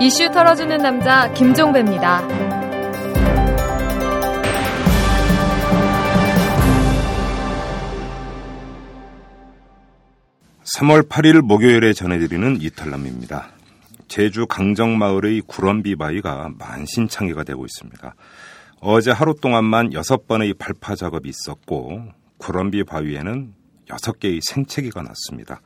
[0.00, 2.22] 이슈 털어주는 남자 김종배입니다.
[10.76, 13.48] 3월 8일 목요일에 전해드리는 이탈남입니다.
[14.06, 18.14] 제주 강정마을의 구럼비 바위가 만신창이가 되고 있습니다.
[18.80, 22.04] 어제 하루 동안만 6번의 발파 작업이 있었고
[22.36, 23.54] 구럼비 바위에는
[23.88, 25.60] 6개의 생채기가 났습니다.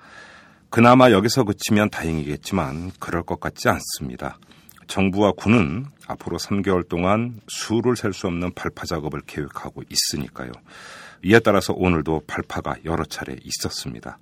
[0.72, 4.38] 그나마 여기서 그치면 다행이겠지만 그럴 것 같지 않습니다.
[4.86, 10.50] 정부와 군은 앞으로 3개월 동안 수를 셀 수 없는 발파 작업을 계획하고 있으니까요.
[11.24, 14.18] 이에 따라서 오늘도 발파가 여러 차례 있었습니다.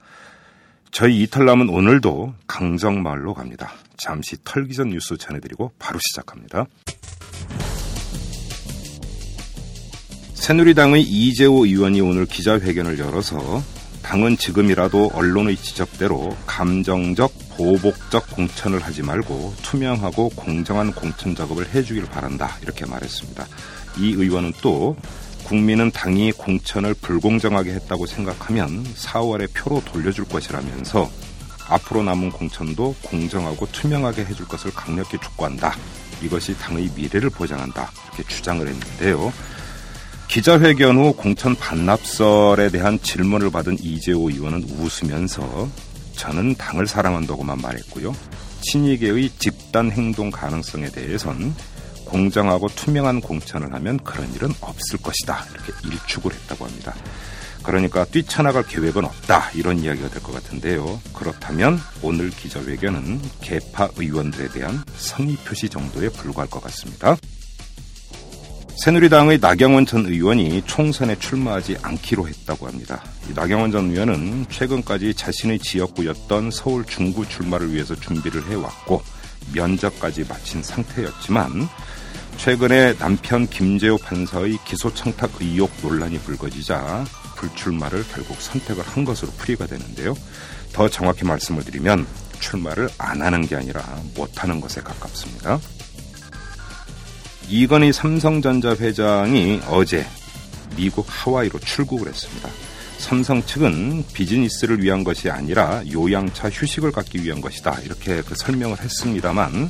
[0.91, 3.71] 저희 이탈남은 오늘도 강정마을로 갑니다.
[3.97, 6.67] 잠시 털기 전 뉴스 전해드리고 바로 시작합니다.
[10.35, 13.63] 새누리당의 이재호 의원이 오늘 기자회견을 열어서
[14.11, 22.57] 당은 지금이라도 언론의 지적대로 감정적, 보복적 공천을 하지 말고 투명하고 공정한 공천 작업을 해주길 바란다.
[22.61, 23.47] 이렇게 말했습니다.
[23.99, 24.97] 이 의원은 또
[25.45, 31.09] 국민은 당이 공천을 불공정하게 했다고 생각하면 4월에 표로 돌려줄 것이라면서
[31.69, 35.77] 앞으로 남은 공천도 공정하고 투명하게 해줄 것을 강력히 촉구한다.
[36.21, 37.93] 이것이 당의 미래를 보장한다.
[38.09, 39.33] 이렇게 주장을 했는데요.
[40.31, 45.69] 기자회견 후 공천 반납설에 대한 질문을 받은 이재호 의원은 웃으면서
[46.13, 48.15] 저는 당을 사랑한다고만 말했고요.
[48.61, 51.53] 친이계의 집단 행동 가능성에 대해선
[52.05, 55.47] 공정하고 투명한 공천을 하면 그런 일은 없을 것이다.
[55.53, 56.95] 이렇게 일축을 했다고 합니다.
[57.65, 59.51] 그러니까 뛰쳐나갈 계획은 없다.
[59.55, 61.01] 이런 이야기가 될 것 같은데요.
[61.13, 67.17] 그렇다면 오늘 기자회견은 개파 의원들에 대한 성의 표시 정도에 불과할 것 같습니다.
[68.81, 73.05] 새누리당의 나경원 전 의원이 총선에 출마하지 않기로 했다고 합니다.
[73.35, 79.03] 나경원 전 의원은 최근까지 자신의 지역구였던 서울 중구 출마를 위해서 준비를 해왔고
[79.55, 81.69] 면접까지 마친 상태였지만
[82.39, 87.05] 최근에 남편 김재호 판사의 기소 청탁 의혹 논란이 불거지자
[87.37, 90.15] 불출마를 결국 선택을 한 것으로 풀이가 되는데요.
[90.73, 92.07] 더 정확히 말씀을 드리면
[92.39, 93.83] 출마를 안 하는 게 아니라
[94.17, 95.61] 못 하는 것에 가깝습니다.
[97.53, 100.07] 이건희 삼성전자 회장이 어제
[100.77, 102.49] 미국 하와이로 출국을 했습니다.
[102.99, 107.81] 삼성 측은 비즈니스를 위한 것이 아니라 요양차 휴식을 갖기 위한 것이다.
[107.81, 109.69] 이렇게 그 설명을 했습니다만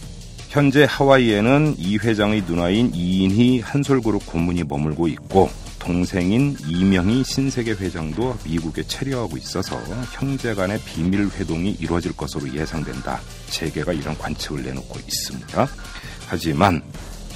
[0.50, 5.48] 현재 하와이에는 이 회장의 누나인 이인희 한솔그룹 고문이 머물고 있고
[5.78, 9.80] 동생인 이명희 신세계 회장도 미국에 체류하고 있어서
[10.12, 13.22] 형제 간의 비밀 회동이 이루어질 것으로 예상된다.
[13.48, 15.66] 재계가 이런 관측을 내놓고 있습니다.
[16.28, 16.82] 하지만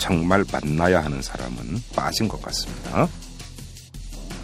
[0.04, 3.08] 정말 만나야 하는 사람은 빠진 것 같습니다.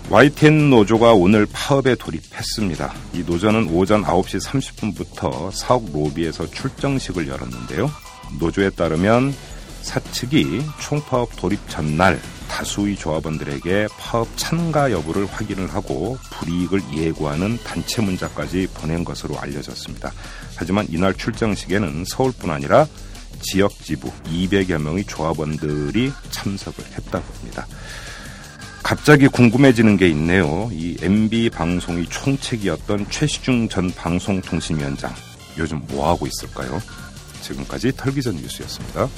[0.09, 2.94] YTN 노조가 오늘 파업에 돌입했습니다.
[3.12, 7.91] 이 노조는 오전 9시 30분부터 사옥 로비에서 출정식을 열었는데요.
[8.38, 9.34] 노조에 따르면
[9.82, 12.19] 사측이 총파업 돌입 전날
[12.49, 20.10] 다수의 조합원들에게 파업 참가 여부를 확인을 하고 불이익을 예고하는 단체 문자까지 보낸 것으로 알려졌습니다.
[20.56, 22.87] 하지만 이날 출정식에는 서울뿐 아니라
[23.41, 27.67] 지역 지부 200여 명의 조합원들이 참석을 했다고 합니다.
[28.83, 30.69] 갑자기 궁금해지는 게 있네요.
[30.73, 35.15] 이 MB 방송의 총책이었던 최시중 전 방송통신위원장
[35.59, 36.81] 요즘 뭐 하고 있을까요?
[37.43, 39.09] 지금까지 털기전 뉴스였습니다.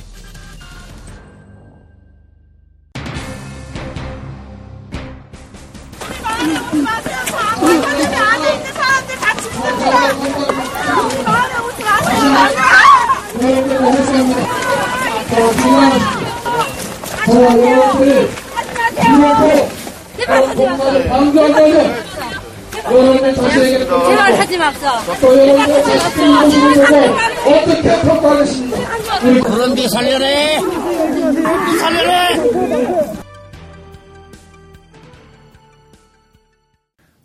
[22.92, 24.86] 제발 하지 맙소.
[27.46, 29.20] 어떻게 평가하겠습니까?
[29.44, 30.60] 그런 데 살려내!
[31.80, 33.22] 살려내!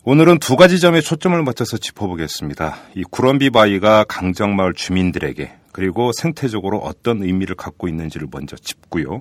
[0.04, 2.78] 오늘은 두 가지 점에 초점을 맞춰서 짚어보겠습니다.
[2.94, 9.20] 이 구럼비 바위가 강정마을 주민들에게 그리고 생태적으로 어떤 의미를 갖고 있는지를 먼저 짚고요.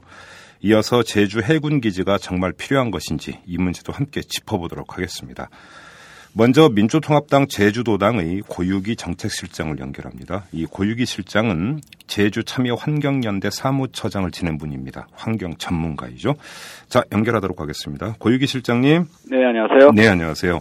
[0.62, 5.50] 이어서 제주 해군 기지가 정말 필요한 것인지 이 문제도 함께 짚어보도록 하겠습니다.
[6.34, 10.46] 먼저 민주통합당 제주도당의 고유기 정책실장을 연결합니다.
[10.52, 15.08] 이 고유기 실장은 제주 참여 환경연대 사무처장을 지낸 분입니다.
[15.14, 16.36] 환경 전문가이죠.
[16.90, 18.16] 자, 연결하도록 하겠습니다.
[18.20, 19.06] 고유기 실장님.
[19.32, 19.92] 네, 안녕하세요.
[19.96, 20.60] 네, 안녕하세요.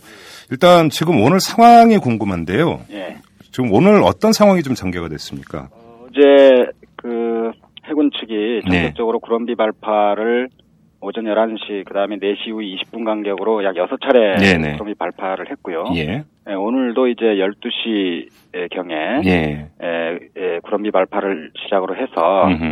[0.50, 2.86] 일단 지금 오늘 상황이 궁금한데요.
[2.92, 3.18] 예.
[3.52, 5.68] 지금 오늘 어떤 상황이 좀 전개가 됐습니까?
[5.72, 6.85] 어제 그
[7.86, 8.70] 해군 측이 네.
[8.70, 10.48] 전격적으로 구럼비 발파를
[11.00, 14.72] 오전 11시, 그 다음에 4시 후 20분 간격으로 약 6차례 네네.
[14.72, 15.84] 구름비 발파를 했고요.
[15.94, 16.24] 예.
[16.48, 18.28] 예, 오늘도 이제 12시
[18.70, 19.68] 경에 예.
[19.80, 22.64] 에, 에, 구름비 발파를 시작으로 해서 음흠.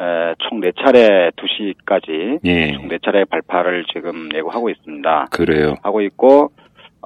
[0.00, 2.72] 에, 총 4차례 2시까지 예.
[2.72, 5.26] 총 4차례 발파를 지금 예고하고 있습니다.
[5.30, 5.74] 그래요.
[5.82, 6.50] 하고 있고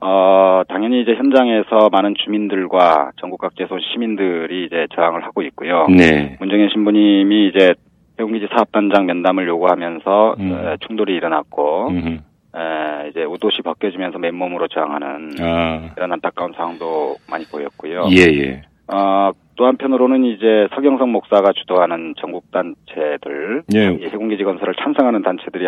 [0.04, 5.86] 어 당연히 이제 현장에서 많은 주민들과 전국 각지에서 온 시민들이 이제 저항을 하고 있고요.
[5.86, 6.36] 네.
[6.40, 7.74] 문정현 신부님이 이제
[8.18, 10.52] 해운기지 사업단장 면담을 요구하면서 음.
[10.52, 12.08] 에, 충돌이 일어났고 음흠.
[12.08, 15.90] 에, 이제 옷옷이 벗겨지면서 맨몸으로 저항하는 아.
[15.96, 18.08] 이런 안타까운 상황도 많이 보였고요.
[18.10, 18.62] 예, 예.
[18.92, 23.92] 어, 또 한편으로는 이제 서경석 목사가 주도하는 전국 단체들, 예.
[23.92, 25.66] 이 해군기지 건설을 찬성하는 단체들이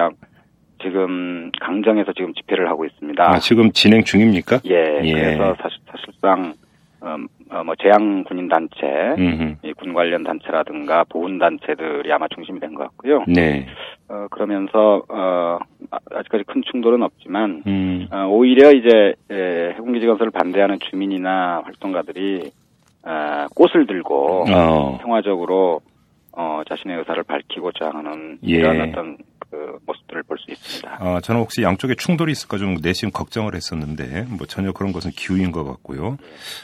[0.84, 3.22] 지금 강정에서 지금 집회를 하고 있습니다.
[3.30, 4.60] 아, 지금 진행 중입니까?
[4.66, 5.12] 예, 예.
[5.12, 6.52] 그래서 사실, 사실상
[7.02, 8.80] 음, 어, 뭐 재향 군인 단체,
[9.76, 13.24] 군 관련 단체라든가 보훈 단체들이 아마 중심이 된 것 같고요.
[13.28, 13.66] 네.
[14.08, 15.58] 어, 그러면서 어,
[15.90, 18.08] 아- 아직까지 큰 충돌은 없지만 음.
[18.10, 22.50] 어, 오히려 이제 에, 해군기지 건설을 반대하는 주민이나 활동가들이
[23.06, 24.98] 어, 꽃을 들고 어.
[25.02, 25.80] 평화적으로
[26.36, 28.54] 어, 자신의 의사를 밝히고 저항하는 예.
[28.56, 29.18] 이런 어떤
[29.50, 30.96] 그 모습들을 볼 수 있습니다.
[31.00, 35.52] 아, 저는 혹시 양쪽에 충돌이 있을까 좀 내심 걱정을 했었는데 뭐 전혀 그런 것은 기우인
[35.52, 36.02] 것 같고요.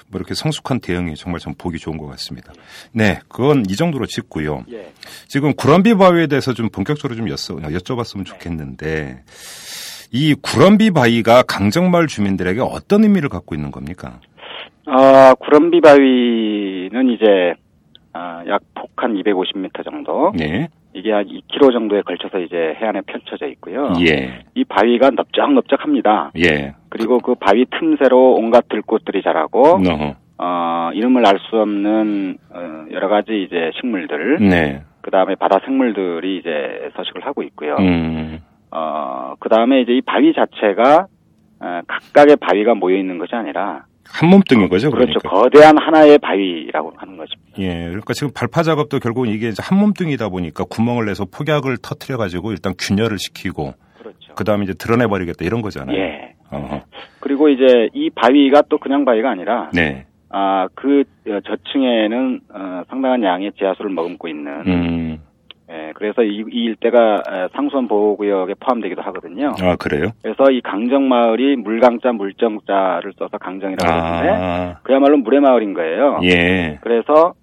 [0.08, 2.52] 뭐 이렇게 성숙한 대응이 정말 좀 보기 좋은 것 같습니다.
[2.92, 4.64] 네, 그건 이 정도로 짚고요.
[4.72, 4.92] 예.
[5.28, 9.22] 지금 구럼비 바위에 대해서 좀 본격적으로 좀 여쭤, 여쭤봤으면 좋겠는데
[10.12, 14.18] 이 구럼비 바위가 강정마을 주민들에게 어떤 의미를 갖고 있는 겁니까?
[14.86, 17.54] 어, 구럼비 바위는 이제
[18.12, 20.32] 아, 약 폭 한 250m 정도.
[20.36, 23.92] 네, 이게 한 2km 정도에 걸쳐서 이제 해안에 펼쳐져 있고요.
[24.06, 26.32] 예, 이 바위가 넓적넓적합니다.
[26.38, 30.14] 예, 그리고 그 바위 틈새로 온갖 들꽃들이 자라고 어허.
[30.38, 36.38] 어, 이름을 알 수 없는 어, 여러 가지 이제 식물들, 네, 그 다음에 바다 생물들이
[36.38, 37.76] 이제 서식을 하고 있고요.
[37.78, 38.40] 음,
[38.70, 41.06] 어, 그 다음에 이제 이 바위 자체가
[41.60, 45.18] 어, 각각의 바위가 모여 있는 것이 아니라 한 몸뚱인 거죠, 그러니까.
[45.20, 45.28] 그렇죠.
[45.28, 47.52] 거대한 하나의 바위라고 하는 것입니다.
[47.58, 52.18] 예, 그러니까 지금 발파 작업도 결국은 이게 이제 한 몸뚱이다 보니까 구멍을 내서 폭약을 터트려
[52.18, 54.34] 가지고 일단 균열을 시키고 그렇죠.
[54.34, 55.96] 그 다음에 이제 드러내 버리겠다 이런 거잖아요.
[55.96, 56.34] 예.
[56.50, 56.82] 어허.
[57.20, 60.06] 그리고 이제 이 바위가 또 그냥 바위가 아니라 네.
[60.30, 65.18] 아, 그 어, 저층에는 어, 상당한 양의 지하수를 머금고 있는 음.
[65.70, 69.54] 예, 그래서 이, 이 일대가 에, 상수원 보호구역에 포함되기도 하거든요.
[69.60, 70.10] 아 그래요?
[70.22, 74.76] 그래서 이 강정마을이 물강자 물정자를 써서 강정이라고 하는데 아.
[74.82, 76.18] 그야말로 물의 마을인 거예요.
[76.24, 76.78] 예.
[76.80, 77.34] 그래서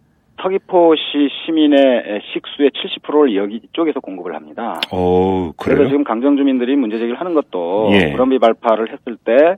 [0.42, 4.80] 서귀포시 시민의 식수의 70%를 여기 쪽에서 공급을 합니다.
[4.92, 5.88] 오, 그래서 그래요?
[5.90, 8.12] 지금 강정 주민들이 문제 제기를 하는 것도 예.
[8.12, 9.56] 구럼비 발파를 했을 때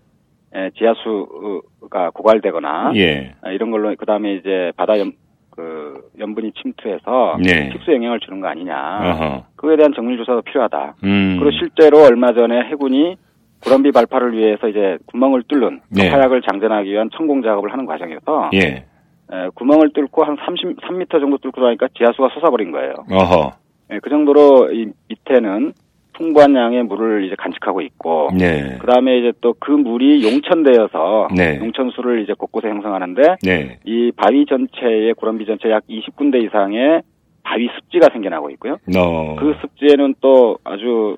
[0.54, 3.33] 에, 지하수가 고갈되거나 예.
[3.42, 5.12] 아, 이런 걸로 그 다음에 이제 바다 염,
[5.59, 7.69] 그 염분이 침투해서 네.
[7.73, 8.73] 식수 영향을 주는 거 아니냐.
[9.03, 9.44] 어허.
[9.57, 10.95] 그에 대한 정밀 조사도 필요하다.
[11.03, 11.38] 음.
[11.38, 13.17] 그리고 실제로 얼마 전에 해군이
[13.61, 16.07] 구럼비 발파를 위해서 이제 구멍을 뚫는 네.
[16.07, 18.85] 화약을 장전하기 위한 천공 작업을 하는 과정에서 예.
[19.31, 22.94] 에, 구멍을 뚫고 한 30, 3m 정도 뚫고 나니까 지하수가 솟아버린 거예요.
[23.11, 23.51] 어허.
[23.91, 25.73] 예, 그 정도로 이 밑에는
[26.19, 28.77] 풍부한 양의 물을 이제 간직하고 있고 네.
[28.80, 31.60] 그 다음에 이제 또 그 물이 용천되어서 네.
[31.60, 33.80] 용천수를 이제 곳곳에 형성하는데 네.
[33.86, 37.01] 이 바위 전체에 구럼비 전체 약 20군데 이상의
[37.44, 38.77] 바위 습지가 생겨나고 있고요.
[38.98, 39.36] 어.
[39.38, 41.18] 그 습지에는 또 아주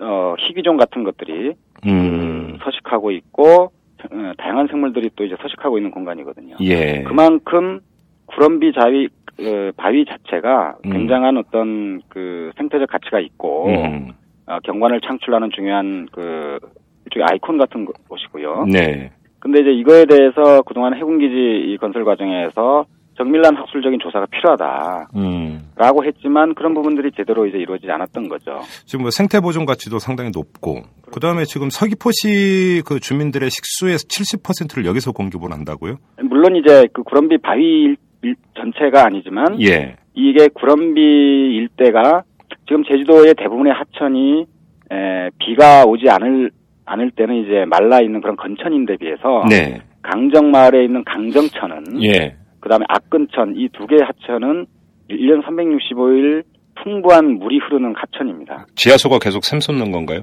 [0.00, 1.54] 어, 희귀종 같은 것들이
[1.86, 2.58] 음.
[2.62, 3.72] 서식하고 있고
[4.10, 6.56] 어, 다양한 생물들이 또 이제 서식하고 있는 공간이거든요.
[6.60, 7.02] 예.
[7.02, 7.80] 그만큼
[8.26, 9.08] 구럼비 자위
[9.40, 10.92] 어, 바위 자체가 음.
[10.92, 14.12] 굉장한 어떤 그 생태적 가치가 있고 음.
[14.50, 16.58] 어, 경관을 창출하는 중요한 그
[17.06, 18.66] 일종의 아이콘 같은 것- 곳이고요.
[18.72, 19.10] 네.
[19.38, 22.84] 근데 이제 이거에 대해서 그동안 해군기지 이 건설 과정에서
[23.16, 26.06] 정밀한 학술적인 조사가 필요하다라고 음.
[26.06, 28.60] 했지만 그런 부분들이 제대로 이제 이루어지지 않았던 거죠.
[28.86, 35.12] 지금 뭐 생태 보존 가치도 상당히 높고 그다음에 지금 서귀포시 그 주민들의 식수의 70%를 여기서
[35.12, 35.96] 공급을 한다고요?
[36.22, 39.96] 물론 이제 그 구럼비 바위 일- 일- 전체가 아니지만 예.
[40.14, 42.22] 이게 구럼비 일대가
[42.70, 44.46] 지금 제주도의 대부분의 하천이
[44.92, 46.50] 에, 비가 오지 않을
[46.86, 49.80] 않을 때는 이제 말라 있는 그런 건천인데 비해서 네.
[50.02, 52.36] 강정 마을에 있는 강정천은 예.
[52.60, 54.66] 그다음에 악근천 이 두 개의 하천은
[55.10, 56.44] 1년 365일
[56.82, 58.66] 풍부한 물이 흐르는 하천입니다.
[58.76, 60.22] 지하수가 계속 샘솟는 건가요?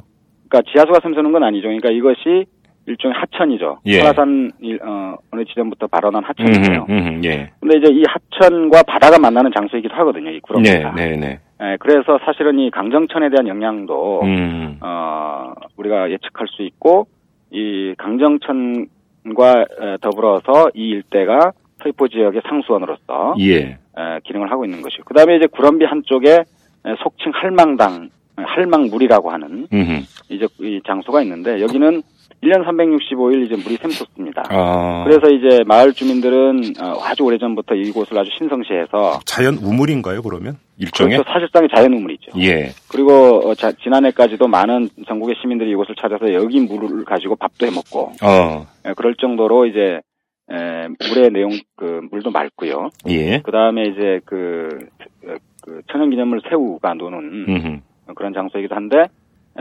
[0.49, 1.67] 그러니까 지하수가 샘솟는 건 아니죠.
[1.67, 2.45] 그러니까 이것이
[2.85, 3.79] 일종의 하천이죠.
[3.87, 3.99] 예.
[3.99, 6.85] 설화산 일- 어, 어느 지점부터 발원한 하천이에요.
[6.89, 7.49] 음, 음, 예.
[7.59, 10.29] 근데 이제 이 하천과 바다가 만나는 장소이기도 하거든요.
[10.31, 10.91] 이 네, 구럼비가.
[10.95, 11.39] 네, 네.
[11.61, 14.77] 예, 그래서 사실은 이 강정천에 대한 영향도 음.
[14.81, 17.07] 어, 우리가 예측할 수 있고
[17.51, 23.55] 이 강정천과 에, 더불어서 이 일대가 서귀포 지역의 상수원으로서 예.
[23.57, 30.03] 에, 기능을 하고 있는 것이고 그다음에 이제 구럼비 한쪽에 에, 속칭 할망당 할망물이라고 하는 음흠.
[30.29, 32.03] 이제 이 장소가 있는데 여기는
[32.43, 34.43] 1년 365일 이제 물이 샘솟습니다.
[34.49, 35.03] 아.
[35.05, 40.57] 그래서 이제 마을 주민들은 어, 아주 오래전부터 이곳을 아주 신성시해서 자연 우물인가요, 그러면?
[40.77, 41.17] 일종의?
[41.17, 41.31] 그렇죠.
[41.31, 42.31] 사실상의 자연우물이죠.
[42.39, 42.69] 예.
[42.89, 48.11] 그리고 어, 자, 지난해까지도 많은 전국의 시민들이 이곳을 찾아서 여기 물을 가지고 밥도 해 먹고
[48.23, 48.67] 어.
[48.87, 50.01] 예, 그럴 정도로 이제
[50.49, 52.89] 에, 물의 내용 그 물도 맑고요.
[53.07, 53.41] 예.
[53.41, 54.87] 그 다음에 이제 그,
[55.25, 58.13] 어, 그 천연기념물 새우가 노는 음흠.
[58.15, 59.05] 그런 장소이기도 한데 에,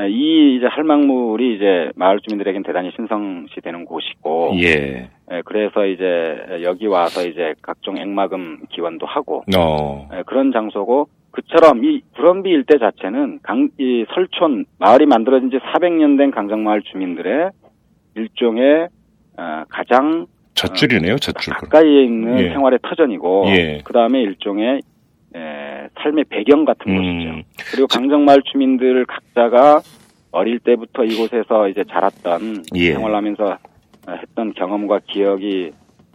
[0.04, 5.08] 이 이제 할망물이 이제 마을 주민들에겐 대단히 신성시 되는 곳이고 예.
[5.30, 10.08] 에, 그래서 이제 여기 와서 이제 각종 액마금 기원도 하고 어.
[10.12, 16.18] 에, 그런 장소고 그처럼 이 구럼비 일대 자체는 강, 이 설촌 마을이 만들어진 지 400년
[16.18, 17.50] 된 강정마을 주민들의
[18.16, 18.88] 일종의
[19.38, 21.52] 어, 가장 젖줄이네요, 젖줄.
[21.52, 22.48] 가까이에 있는 예.
[22.48, 23.80] 생활의 터전이고 예.
[23.84, 24.80] 그 다음에 일종의
[25.36, 26.96] 에, 삶의 배경 같은 음.
[26.96, 27.48] 곳이죠.
[27.70, 29.80] 그리고 강정마을 주민들 각자가
[30.30, 32.92] 어릴 때부터 이곳에서 이제 자랐던 예.
[32.92, 33.44] 생활하면서
[34.08, 35.70] 어, 했던 경험과 기억이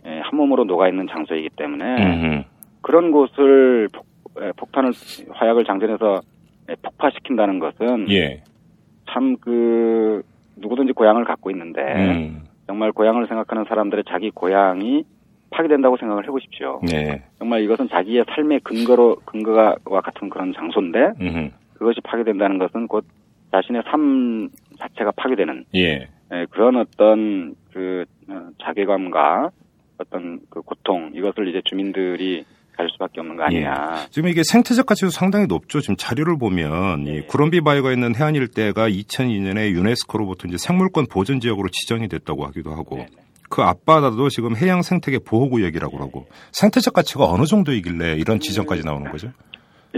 [0.05, 2.43] 에, 한 몸으로 녹아 있는 장소이기 때문에 음흠.
[2.81, 4.05] 그런 곳을 폭,
[4.41, 4.91] 에, 폭탄을
[5.29, 6.21] 화약을 장전해서
[6.69, 8.41] 에, 폭파시킨다는 것은 예.
[9.11, 10.23] 참그
[10.55, 12.43] 누구든지 고향을 갖고 있는데 음.
[12.67, 15.03] 정말 고향을 생각하는 사람들의 자기 고향이
[15.51, 16.81] 파괴된다고 생각을 해보십시오.
[16.84, 17.24] 네.
[17.38, 21.50] 정말 이것은 자기의 삶의 근거로 근거와 같은 그런 장소인데 음흠.
[21.74, 23.05] 그것이 파괴된다는 것은 곧
[23.51, 26.08] 자신의 삶 자체가 파괴되는 예.
[26.31, 29.51] 에, 그런 어떤 그 어, 자괴감과
[29.98, 32.46] 어떤 그 고통 이것을 이제 주민들이
[32.77, 34.08] 가질 수밖에 없는 거 아니냐.
[34.10, 35.81] 지금 이게 생태적 가치도 상당히 높죠.
[35.81, 37.17] 지금 자료를 보면 네.
[37.17, 42.72] 이 구럼비 바위가 있는 해안 일대가 2002년에 유네스코로부터 이제 생물권 보전 지역으로 지정이 됐다고 하기도
[42.72, 43.08] 하고 네.
[43.51, 49.27] 그 앞바다도 지금 해양 생태계 보호구역이라고 하고 생태적 가치가 어느 정도이길래 이런 지정까지 나오는 거죠?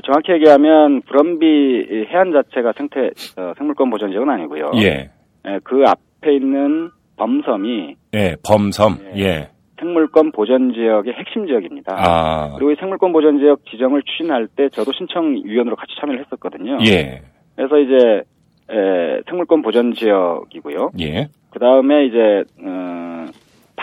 [0.06, 4.72] 정확히 얘기하면 브럼비 해안 자체가 생태 어, 생물권 보전 지역은 아니고요.
[4.78, 5.12] 예.
[5.46, 8.98] 에, 그 앞에 있는 범섬이 예, 범섬.
[9.18, 9.50] 예.
[9.80, 11.96] 생물권 보전 지역의 핵심 지역입니다.
[11.96, 12.54] 아.
[12.56, 16.80] 그리고 이 생물권 보전 지역 지정을 추진할 때 저도 신청위원으로 같이 참여를 했었거든요.
[16.88, 17.22] 예.
[17.56, 18.24] 그래서 이제
[18.72, 20.92] 에, 생물권 보전 지역이고요.
[21.02, 21.28] 예.
[21.52, 23.26] 그 다음에 이제 어,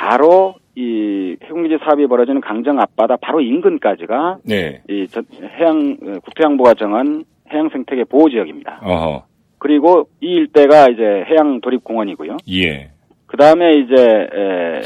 [0.00, 4.80] 바로 이 해군기지 사업이 벌어지는 강정 앞바다 바로 인근까지가 네.
[4.88, 5.26] 이 전-
[5.58, 8.80] 해양 어, 국토양보가 정한 해양 생태계 보호 지역입니다.
[8.82, 9.24] 어허.
[9.58, 12.38] 그리고 이 일대가 이제 해양 도립공원이고요.
[12.50, 12.88] 예.
[13.26, 14.78] 그 다음에 이제 에,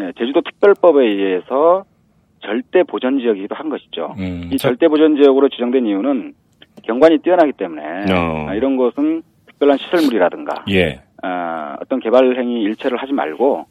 [0.00, 1.84] 에, 제주도 특별법에 의해서
[2.40, 4.16] 절대 보전 지역이기도 한 것이죠.
[4.18, 4.50] 음.
[4.52, 6.34] 이 절대 보전 지역으로 지정된 이유는
[6.82, 8.46] 경관이 뛰어나기 때문에 어.
[8.48, 11.00] 아, 이런 곳은 특별한 시설물이라든가 예.
[11.22, 13.66] 아, 어떤 개발 행위 일체를 하지 말고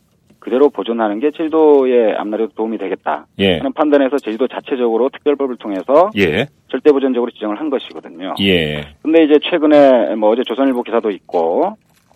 [0.48, 3.58] 그대로 보존하는 게 제주도의 앞날에도 도움이 되겠다 예.
[3.58, 6.46] 하는 판단에서 제주도 자체적으로 특별법을 통해서 예.
[6.70, 8.34] 절대 보전적으로 지정을 한 것이거든요.
[8.40, 8.82] 예.
[9.02, 11.76] 근데 이제 최근에 뭐 어제 조선일보 기사도 있고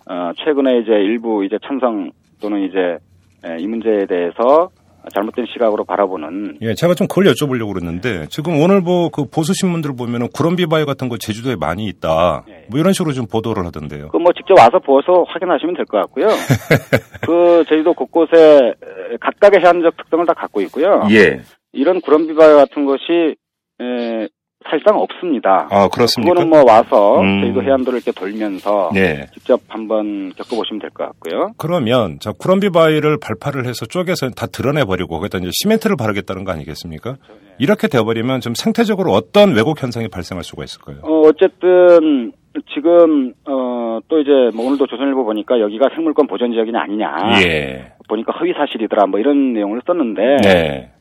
[0.09, 2.09] 어 최근에 이제 일부 이제 찬성
[2.41, 2.97] 또는 이제
[3.43, 4.69] 에, 이 문제에 대해서
[5.13, 9.95] 잘못된 시각으로 바라보는 예, 제가 좀 그걸 여쭤보려고 그랬는데 지금 오늘 뭐 그 보수 신문들
[9.95, 12.45] 보면은 구럼비 바위 같은 거 제주도에 많이 있다.
[12.49, 12.65] 예.
[12.69, 14.09] 뭐 이런 식으로 좀 보도를 하던데요.
[14.09, 16.27] 그 뭐 직접 와서 보서 확인하시면 될 것 같고요.
[17.25, 21.01] 그 제주도 곳곳에 에, 각각의 해안적 특성을 다 갖고 있고요.
[21.11, 21.41] 예.
[21.73, 23.35] 이런 구럼비 바위 같은 것이
[23.81, 24.27] 에,
[24.63, 25.67] 사실상 없습니다.
[25.71, 26.33] 아, 그렇습니까?
[26.33, 27.41] 그거는 뭐 와서 음.
[27.41, 29.25] 제주도 해안도를 이렇게 돌면서 네.
[29.33, 31.51] 직접 한번 겪어보시면 될 것 같고요.
[31.57, 36.51] 그러면 저 구럼비 바위를 발파를 해서 쪼개서 다 드러내 버리고 거기다 이제 시멘트를 바르겠다는 거
[36.51, 37.15] 아니겠습니까?
[37.59, 40.97] 이렇게 돼 버리면 좀 생태적으로 어떤 왜곡 현상이 발생할 수가 있을까요?
[41.03, 42.31] 어, 어쨌든
[42.73, 47.15] 지금 어, 또 이제 뭐 오늘도 조선일보 보니까 여기가 생물권 보전 지역이냐 아니냐
[47.45, 47.93] 예.
[48.09, 50.91] 보니까 허위 사실이더라 뭐 이런 내용을 썼는데 네.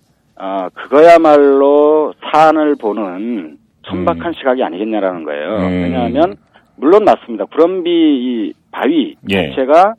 [0.41, 4.33] 어, 그거야말로 사안을 보는 천박한 음.
[4.33, 5.57] 시각이 아니겠냐라는 거예요.
[5.57, 5.83] 음.
[5.83, 6.37] 왜냐하면
[6.77, 7.45] 물론 맞습니다.
[7.45, 9.51] 구럼비 이 바위 예.
[9.51, 9.95] 자체가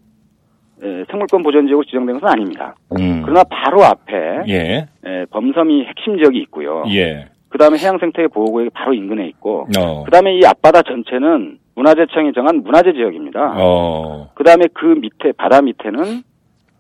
[0.84, 2.76] 에, 생물권 보전 지역으로 지정된 것은 아닙니다.
[2.98, 3.22] 음.
[3.24, 4.88] 그러나 바로 앞에 예.
[5.06, 6.86] 에, 범섬이 핵심 지역이 있고요.
[6.90, 7.28] 예.
[7.50, 10.04] 그 다음에 해양생태 보호구역이 바로 인근에 있고, 어.
[10.06, 13.56] 그 다음에 이 앞바다 전체는 문화재청이 정한 문화재 지역입니다.
[13.58, 14.30] 어.
[14.34, 16.24] 그 다음에 그 밑에 바다 밑에는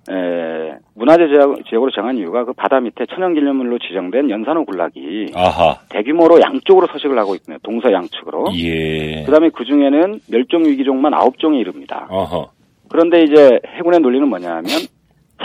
[0.09, 5.75] 에, 문화재 지역, 지역으로 정한 이유가 그 바다 밑에 천연기념물로 지정된 연산호 군락이 아하.
[5.89, 7.59] 대규모로 양쪽으로 서식을 하고 있네요.
[7.61, 8.47] 동서 양측으로.
[8.57, 9.23] 예.
[9.23, 12.07] 그 다음에 그 중에는 멸종 위기종만 9종에 이릅니다.
[12.09, 12.49] 어허.
[12.89, 14.65] 그런데 이제 해군의 논리는 뭐냐 하면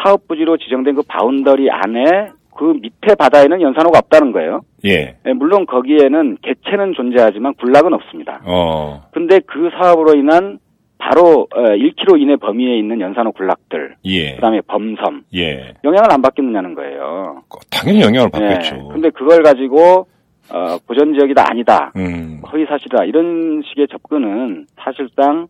[0.03, 4.63] 사업 부지로 지정된 그 boundary 안에 그 밑에 바다에는 연산호가 없다는 거예요.
[4.87, 5.17] 예.
[5.27, 8.41] 예, 물론 거기에는 개체는 존재하지만 군락은 없습니다.
[8.47, 9.03] 어.
[9.13, 10.59] 근데 그 사업으로 인한
[10.99, 14.35] 바로 1km 이내 범위에 있는 연산호 군락들, 예.
[14.37, 15.75] 그다음에 범섬 예.
[15.85, 17.43] 영향을 안 받겠느냐는 거예요.
[17.71, 18.39] 당연히 영향을 예.
[18.39, 18.89] 받겠죠.
[18.89, 20.07] 근데 그걸 가지고
[20.49, 22.41] 어, 고전 지역이다 아니다 음.
[22.53, 25.49] 허위 사실이다 이런 식의 접근은 사실상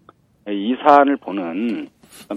[0.48, 1.88] 이 사안을 보는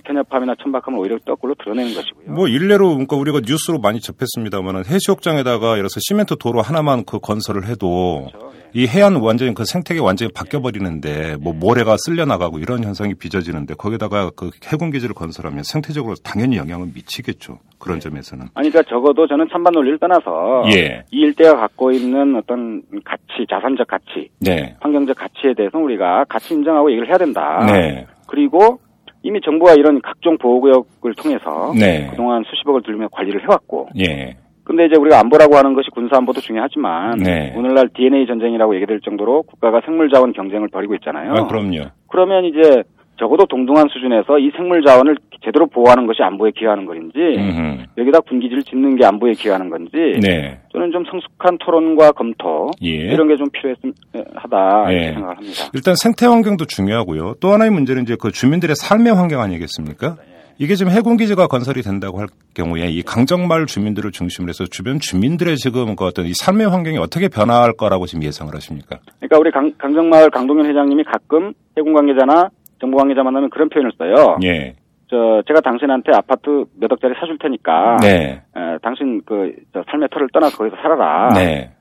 [0.03, 2.31] 편협함이나 천박함을 오히려 떡굴로 드러내는 것이고요.
[2.33, 7.67] 뭐 일례로 그러니까 우리가 뉴스로 많이 접했습니다만은 해수욕장에다가 예를 들어서 시멘트 도로 하나만 그 건설을
[7.67, 8.51] 해도 그렇죠.
[8.55, 8.59] 예.
[8.73, 13.73] 이 해안 완전히 그 생태계 완전히 바뀌어 버리는데 뭐 모래가 쓸려 나가고 이런 현상이 빚어지는데
[13.75, 17.59] 거기다가 그 해군 기지를 건설하면 생태적으로 당연히 영향을 미치겠죠.
[17.79, 18.47] 그런 점에서는.
[18.53, 21.03] 아니 그러니까 적어도 저는 찬반 논리를 떠나서 예.
[21.11, 24.75] 이 일대가 갖고 있는 어떤 가치, 자산적 가치, 네.
[24.81, 27.65] 환경적 가치에 대해서 우리가 가치 인정하고 얘기를 해야 된다.
[27.65, 28.05] 네.
[28.27, 28.79] 그리고
[29.23, 32.07] 이미 정부가 이런 각종 보호구역을 통해서 네.
[32.09, 34.37] 그동안 수십억을 들이며 관리를 해왔고 예.
[34.63, 37.53] 근데 이제 우리가 안보라고 하는 것이 군사 안보도 중요하지만 네.
[37.57, 41.33] 오늘날 DNA 전쟁이라고 얘기될 정도로 국가가 생물 자원 경쟁을 벌이고 있잖아요.
[41.33, 41.85] 아, 그럼요.
[42.07, 42.83] 그러면 이제
[43.19, 47.83] 적어도 동등한 수준에서 이 생물 자원을 제대로 보호하는 것이 안보에 기여하는 것인지 음흠.
[47.97, 50.57] 여기다 군기지를 짓는 게 안보에 기여하는 건지 네.
[50.71, 52.89] 저는 좀 성숙한 토론과 검토 예.
[52.89, 54.95] 이런 게 좀 필요하다 예.
[54.95, 55.63] 이렇게 생각을 합니다.
[55.73, 57.35] 일단 생태 환경도 중요하고요.
[57.41, 60.17] 또 하나의 문제는 이제 그 주민들의 삶의 환경 아니겠습니까?
[60.61, 65.95] 이게 지금 해군기지가 건설이 된다고 할 경우에 이 강정마을 주민들을 중심으로 해서 주변 주민들의 지금
[65.95, 68.99] 그 어떤 이 삶의 환경이 어떻게 변화할 거라고 지금 예상을 하십니까?
[69.21, 72.49] 그러니까 우리 강, 강정마을 강동현 회장님이 가끔 해군 관계자나
[72.79, 74.37] 정부 관계자 만나면 그런 표현을 써요.
[74.43, 74.73] 예.
[75.09, 78.41] 저 제가 당신한테 아파트 몇 억짜리 사줄 테니까 네.
[78.55, 81.29] 에, 당신 그저 삶의 터를 떠나서 거기서 살아라.
[81.33, 81.71] 네.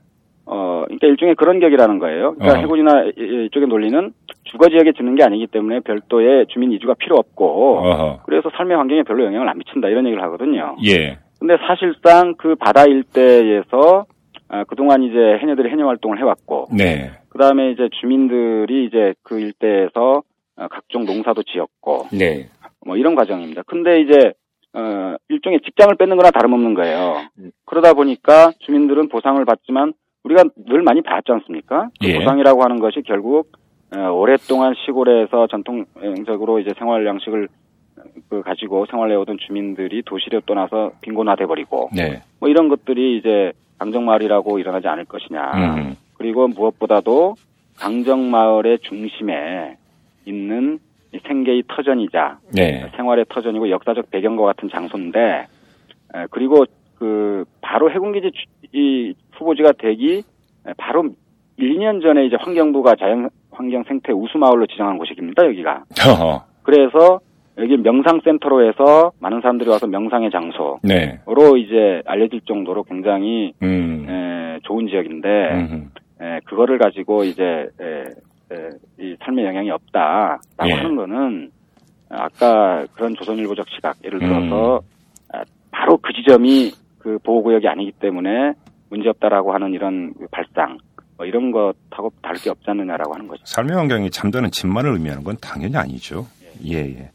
[0.47, 2.33] 어, 그러니까 일종의 그런 격이라는 거예요.
[2.33, 2.61] 그러니까 어.
[2.61, 4.11] 해군이나 이- 이쪽의 논리는
[4.45, 8.19] 주거 지역에 짓는 게 아니기 때문에 별도의 주민 이주가 필요 없고 어허.
[8.25, 10.75] 그래서 삶의 환경에 별로 영향을 안 미친다 이런 얘기를 하거든요.
[10.87, 11.19] 예.
[11.39, 14.05] 근데 사실상 그 바다 일대에서
[14.49, 17.11] 아, 그동안 이제 해녀들이 해녀 활동을 해왔고 네.
[17.29, 20.21] 그다음에 이제 주민들이 이제 그 일대에서 어,
[20.67, 22.49] 각종 농사도 지었고 네.
[22.85, 23.63] 뭐 이런 과정입니다.
[23.65, 24.33] 근데 이제
[24.73, 27.21] 어 일종의 직장을 뺏는 거나 다름없는 거예요.
[27.39, 27.51] 음.
[27.65, 31.89] 그러다 보니까 주민들은 보상을 받지만 우리가 늘 많이 봤지 않습니까?
[31.99, 32.19] 그 예.
[32.19, 33.51] 보상이라고 하는 것이 결국
[33.95, 37.47] 어, 오랫동안 시골에서 전통적으로 이제 생활 양식을
[37.97, 42.21] 어, 그 가지고 생활해오던 주민들이 도시로 떠나서 빈곤화돼 버리고 네.
[42.39, 45.51] 뭐 이런 것들이 이제 강정마을이라고 일어나지 않을 것이냐.
[45.55, 45.95] 음.
[46.17, 47.35] 그리고 무엇보다도
[47.77, 49.77] 강정마을의 중심에
[50.29, 50.79] 있는
[51.11, 52.89] 이 생계의 터전이자 네.
[52.95, 55.47] 생활의 터전이고 역사적 배경과 같은 장소인데
[56.15, 56.65] 에, 그리고
[56.95, 58.31] 그 바로 해군기지
[58.73, 60.23] 이 후보지가 되기
[60.67, 61.09] 에, 바로
[61.57, 66.43] 1, 2년 전에 이제 환경부가 자연 환경 생태 우수 마을로 지정한 곳입니다 여기가 어허.
[66.63, 67.19] 그래서
[67.57, 71.19] 여기 명상센터로 해서 많은 사람들이 와서 명상의 장소로 네.
[71.57, 74.05] 이제 알려질 정도로 굉장히 음.
[74.07, 75.89] 에, 좋은 지역인데 음.
[76.21, 78.03] 에, 그거를 가지고 이제 에,
[79.29, 80.73] 삶에 영향이 없다라고 예.
[80.73, 81.51] 하는 거는
[82.09, 84.81] 아까 그런 조선일보적 시각 예를 들어서 음.
[85.33, 88.53] 아, 바로 그 지점이 그 보호구역이 아니기 때문에
[88.89, 90.77] 문제없다라고 하는 이런 그 발상
[91.17, 93.43] 뭐 이런 것하고 다를 게 없지 않느냐라고 하는 거죠.
[93.45, 96.25] 삶의 환경이 잠자는 집만을 의미하는 건 당연히 아니죠.
[96.65, 97.11] 예, 예.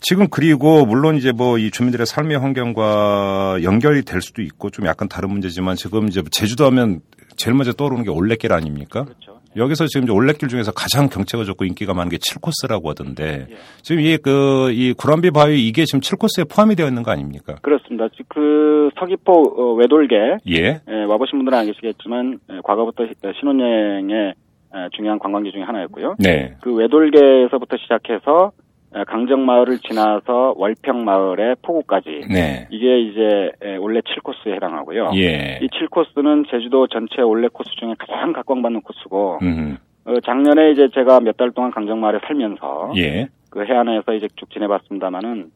[0.00, 5.08] 지금 그리고 물론 이제 뭐 이 주민들의 삶의 환경과 연결이 될 수도 있고 좀 약간
[5.08, 7.00] 다른 문제지만 지금 이제 제주도 하면
[7.36, 9.04] 제일 먼저 떠오르는 게 올레길 아닙니까?
[9.04, 9.35] 그렇죠.
[9.56, 13.56] 여기서 지금 올레길 중에서 가장 경치가 좋고 인기가 많은 게 7코스라고 하던데 예.
[13.82, 17.56] 지금 이 그 이 구람비 바위 이게 지금 7코스에 포함이 되어 있는 거 아닙니까?
[17.62, 18.08] 그렇습니다.
[18.16, 20.14] 즉, 그 서귀포 어, 외돌개
[20.48, 20.66] 예.
[20.86, 24.28] 에, 와보신 분들은 알겠지만 에, 과거부터 시- 신혼여행의
[24.74, 26.16] 에, 중요한 관광지 중에 하나였고요.
[26.18, 26.54] 네.
[26.60, 28.65] 그 외돌개에서부터 시작해서 에,
[29.06, 32.66] 강정마을을 지나서 월평마을의 포구까지 네.
[32.70, 35.10] 이게 이제 에, 올레 7코스에 해당하고요.
[35.16, 35.58] 예.
[35.60, 39.76] 이 7코스는 제주도 전체 올레 코스 중에 가장 각광받는 코스고 음.
[40.06, 43.28] 어, 작년에 이제 제가 몇 달 동안 강정마을에 살면서 예.
[43.50, 45.50] 그 해안에서 이제 쭉 지내봤습니다만은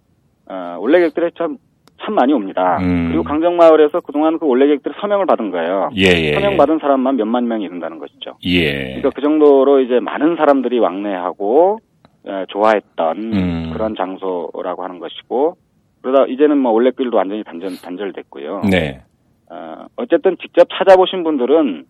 [0.49, 1.57] 어, 올레객들이 참,
[2.03, 2.79] 참 많이 옵니다.
[2.81, 3.09] 음.
[3.09, 5.91] 그리고 강정마을에서 그동안 그 올레객들이 서명을 받은 거예요.
[5.97, 6.35] 예, 예.
[6.35, 8.37] 서명 받은 사람만 몇만 명이 이른다는 것이죠.
[8.45, 8.73] 예.
[8.97, 11.90] 그러니까 그 정도로 이제 많은 사람들이 왕래하고 에,
[12.49, 13.71] 좋아했던 음.
[13.73, 15.57] 그런 장소라고 하는 것이고
[16.03, 18.63] 그러다 이제는 뭐 올레길도 완전히 단절 단절됐고요.
[18.71, 19.03] 네.
[19.51, 21.85] 어, 어쨌든 직접 찾아보신 분들은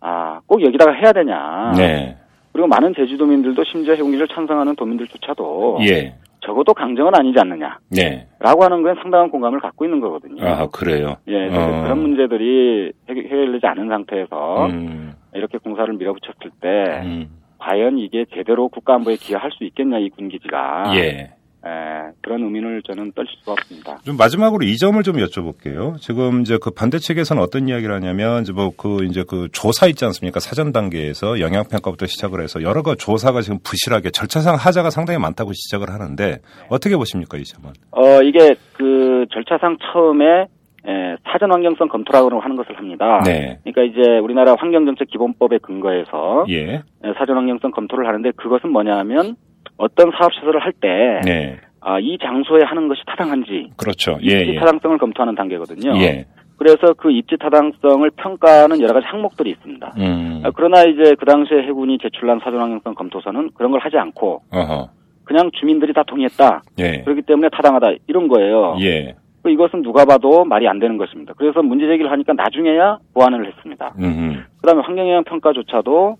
[0.00, 1.72] 아, 꼭 여기다가 해야 되냐.
[1.76, 2.16] 네.
[2.52, 6.14] 그리고 많은 제주도민들도 심지어 해군기를 찬성하는 도민들조차도 예.
[6.40, 8.26] 적어도 강정은 아니지 않느냐라고 네.
[8.40, 10.44] 하는 건 상당한 공감을 갖고 있는 거거든요.
[10.46, 11.16] 아, 그래요.
[11.28, 11.82] 예, 어.
[11.82, 15.12] 그런 문제들이 해결- 해결되지 않은 상태에서 음.
[15.34, 17.28] 이렇게 공사를 밀어붙였을 때 음.
[17.58, 21.32] 과연 이게 제대로 국가안보에 기여할 수 있겠냐 이 군기지가 예.
[21.66, 21.68] 에,
[22.22, 23.98] 그런 의문을 저는 떨칠 수가 없습니다.
[24.04, 25.98] 좀 마지막으로 이 점을 좀 여쭤볼게요.
[26.00, 30.04] 지금 이제 그 반대 측에서는 어떤 이야기를 하냐면 이제 뭐 그 이제 그 조사 있지
[30.04, 30.38] 않습니까?
[30.38, 35.52] 사전 단계에서 영향 평가부터 시작을 해서 여러 가 조사가 지금 부실하게 절차상 하자가 상당히 많다고
[35.52, 37.72] 시작을 하는데 어떻게 보십니까 이 점은?
[37.90, 40.46] 어 이게 그 절차상 처음에
[40.88, 43.20] 에, 사전 환경성 검토라고 하는 것을 합니다.
[43.24, 43.58] 네.
[43.62, 46.76] 그러니까 이제 우리나라 환경정책 기본법에 근거해서 예.
[46.76, 49.36] 에, 사전 환경성 검토를 하는데 그것은 뭐냐면
[49.76, 51.56] 어떤 사업 시설을 할때 네.
[51.80, 54.18] 아, 이 장소에 하는 것이 타당한지 그렇죠.
[54.22, 54.58] 예, 입지 예.
[54.58, 55.96] 타당성을 검토하는 단계거든요.
[56.00, 56.24] 예.
[56.56, 59.94] 그래서 그 입지 타당성을 평가하는 여러 가지 항목들이 있습니다.
[59.98, 60.42] 음.
[60.44, 64.88] 아, 그러나 이제 그 당시에 해군이 제출한 사전 환경성 검토서는 그런 걸 하지 않고 어허.
[65.24, 66.62] 그냥 주민들이 다 동의했다.
[66.78, 67.02] 예.
[67.02, 68.76] 그렇기 때문에 타당하다 이런 거예요.
[69.48, 69.54] 예.
[69.54, 71.32] 그 이것은 누가 봐도 말이 안 되는 것입니다.
[71.36, 73.94] 그래서 문제 제기를 하니까 나중에야 보완을 했습니다.
[73.98, 74.44] 음.
[74.60, 76.16] 그다음에 환경영향 평가조차도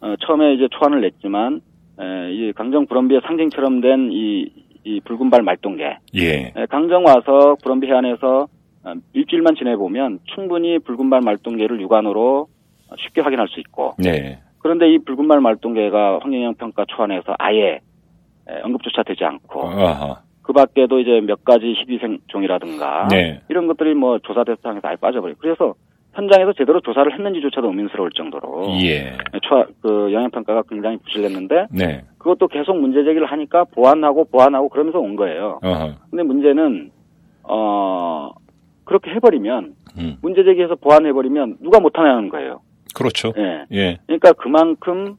[0.00, 1.60] 어, 처음에 이제 초안을 냈지만
[2.00, 4.46] 에, 이 강정 불엄비의 상징처럼 된이
[4.84, 6.52] 이 붉은발 말동개 예.
[6.56, 8.48] 에, 강정 와서 불엄비 해안에서
[8.84, 12.48] 어, 일주일만 지내보면 충분히 붉은발 말동개를 육안으로
[12.98, 14.40] 쉽게 확인할 수 있고 네.
[14.58, 17.80] 그런데 이 붉은발 말동개가 환경영향 평가 초안에서 아예
[18.48, 20.31] 에, 언급조차 되지 않고 어허.
[20.42, 23.40] 그 밖에도 이제 몇 가지 희귀생 종이라든가 네.
[23.48, 25.36] 이런 것들이 뭐 조사 대상에서 아예 빠져버려요.
[25.38, 25.74] 그래서
[26.14, 29.16] 현장에서 제대로 조사를 했는지조차도 의문스러울 정도로 예.
[29.42, 32.04] 초, 그 영향 평가가 굉장히 부실했는데 네.
[32.18, 35.58] 그것도 계속 문제 제기를 하니까 보완하고 보완하고 그러면서 온 거예요.
[35.62, 35.94] 어허.
[36.10, 36.90] 근데 문제는
[37.44, 38.30] 어
[38.84, 40.16] 그렇게 해버리면 음.
[40.20, 42.60] 문제 제기해서 보완해버리면 누가 못하냐는 거예요.
[42.94, 43.32] 그렇죠.
[43.38, 43.64] 예.
[43.72, 43.98] 예.
[44.06, 45.16] 그러니까 그만큼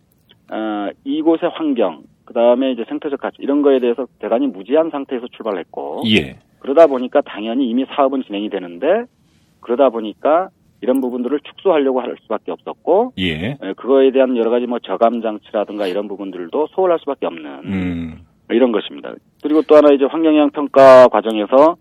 [0.52, 6.04] 어, 이곳의 환경 그 다음에 이제 생태적 가치 이런 거에 대해서 대단히 무지한 상태에서 출발했고
[6.08, 6.38] 예.
[6.60, 9.06] 그러다 보니까 당연히 이미 사업은 진행이 되는데
[9.60, 10.50] 그러다 보니까
[10.82, 13.52] 이런 부분들을 축소하려고 할 수밖에 없었고 예.
[13.52, 18.26] 에, 그거에 대한 여러 가지 뭐 저감 장치라든가 이런 부분들도 소홀할 수밖에 없는 음.
[18.50, 19.14] 이런 것입니다.
[19.42, 21.78] 그리고 또 하나 이제 환경영향 평가 과정에서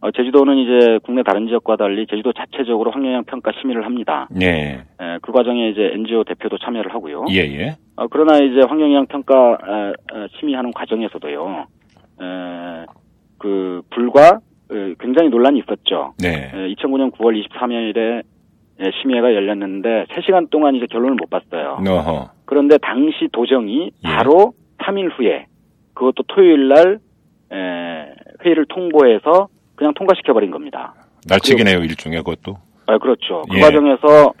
[0.00, 4.28] 어, 제주도는 이제 국내 다른 지역과 달리 제주도 자체적으로 환경영향 평가 심의를 합니다.
[4.40, 4.84] 예.
[5.00, 7.24] 에, 그 과정에 이제 NGO 대표도 참여를 하고요.
[7.30, 7.76] 예, 예.
[7.96, 11.66] 어, 그러나 이제 환경영향 평가 에, 에, 심의하는 과정에서도요.
[12.20, 12.86] 에,
[13.38, 16.12] 그 불과 에, 굉장히 논란이 있었죠.
[16.18, 16.50] 네.
[16.52, 18.22] 에, 2009년 9월 23일에
[19.00, 21.78] 심의회가 열렸는데 3시간 동안 이제 결론을 못 봤어요.
[21.88, 22.30] 어허.
[22.44, 24.08] 그런데 당시 도정이 예.
[24.08, 25.46] 바로 3일 후에
[25.94, 26.98] 그것도 토요일 날
[27.50, 30.94] 에, 회의를 통보해서 그냥 통과시켜 버린 겁니다.
[31.28, 32.56] 날치기네요, 일종의 그것도.
[32.86, 33.42] 아, 그렇죠.
[33.50, 33.60] 그 예.
[33.60, 34.32] 과정에서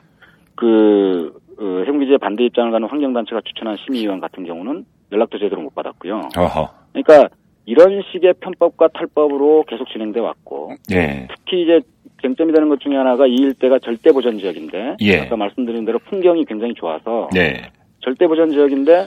[0.54, 6.28] 그 어, 해군기지에 반대 입장을 가는 환경단체가 추천한 심의위원 같은 경우는 연락도 제대로 못 받았고요.
[6.36, 6.68] 어허.
[6.92, 7.28] 그러니까
[7.64, 11.26] 이런 식의 편법과 탈법으로 계속 진행돼 왔고 예.
[11.28, 11.80] 특히 이제
[12.22, 15.20] 쟁점이 되는 것 중에 하나가 이 일대가 절대 보전 지역인데 예.
[15.20, 17.70] 아까 말씀드린 대로 풍경이 굉장히 좋아서 네.
[18.00, 19.06] 절대 보전 지역인데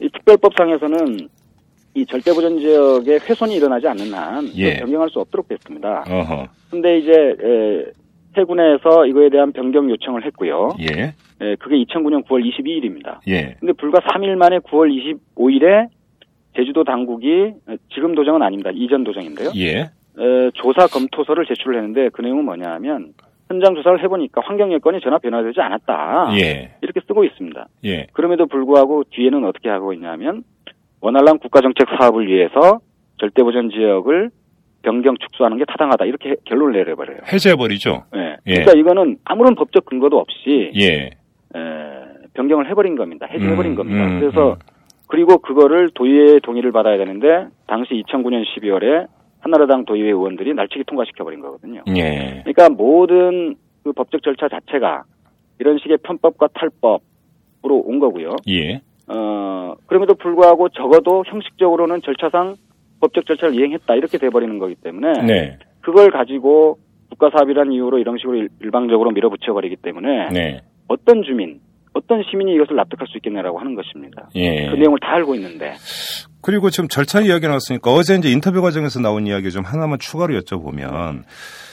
[0.00, 1.28] 이 특별법상에서는
[1.96, 4.76] 이 절대 보전 지역에 훼손이 일어나지 않는 한 예.
[4.76, 6.04] 변경할 수 없도록 됐습니다.
[6.70, 7.84] 근데 이제 에,
[8.36, 10.76] 해군에서 이거에 대한 변경 요청을 했고요.
[10.80, 11.14] 예.
[11.40, 13.20] 에, 그게 2009년 9월 22일입니다.
[13.28, 13.56] 예.
[13.58, 15.88] 근데 불과 3일 만에 9월 25일에
[16.54, 17.30] 제주도 당국이
[17.66, 18.70] 에, 지금 도정은 아닙니다.
[18.74, 19.52] 이전 도정인데요.
[19.56, 19.78] 예.
[19.80, 23.14] 에, 조사 검토서를 제출을 했는데 그 내용은 뭐냐 하면
[23.48, 26.32] 현장 조사를 해보니까 환경 여건이 전혀 변화되지 않았다.
[26.40, 26.72] 예.
[26.82, 27.68] 이렇게 쓰고 있습니다.
[27.86, 28.06] 예.
[28.12, 30.42] 그럼에도 불구하고 뒤에는 어떻게 하고 있냐면
[31.00, 32.80] 원활한 국가정책 사업을 위해서
[33.20, 34.30] 절대보전 지역을
[34.82, 37.18] 변경 축소하는 게 타당하다 이렇게 결론을 내려버려요.
[37.32, 38.04] 해제해버리죠.
[38.14, 38.36] 예.
[38.46, 38.54] 예.
[38.54, 41.10] 그러니까 이거는 아무런 법적 근거도 없이 예.
[41.56, 41.60] 에,
[42.34, 43.26] 변경을 해버린 겁니다.
[43.26, 44.06] 해제해버린 음, 겁니다.
[44.06, 44.56] 음, 그래서 음.
[45.08, 49.08] 그리고 그거를 도의회의 동의를 받아야 되는데 당시 2009년 12월에
[49.40, 51.82] 한나라당 도의회 의원들이 날치기 통과시켜버린 거거든요.
[51.96, 52.42] 예.
[52.44, 53.54] 그러니까 모든
[53.84, 55.04] 그 법적 절차 자체가
[55.58, 58.36] 이런 식의 편법과 탈법으로 온 거고요.
[58.48, 58.80] 예.
[59.08, 62.56] 어, 그럼에도 불구하고 적어도 형식적으로는 절차상
[63.00, 65.58] 법적 절차를 이행했다 이렇게 돼버리는 거기 때문에 네.
[65.80, 66.78] 그걸 가지고
[67.10, 70.60] 국가 사업이라는 이유로 이런 식으로 일- 일방적으로 밀어붙여 버리기 때문에 네.
[70.88, 71.60] 어떤 주민,
[71.96, 74.28] 어떤 시민이 이것을 납득할 수 있겠냐라고 하는 것입니다.
[74.34, 74.68] 예.
[74.68, 75.74] 그 내용을 다 알고 있는데
[76.42, 81.24] 그리고 지금 절차 이야기 나왔으니까 어제 이제 인터뷰 과정에서 나온 이야기 좀 하나만 추가로 여쭤보면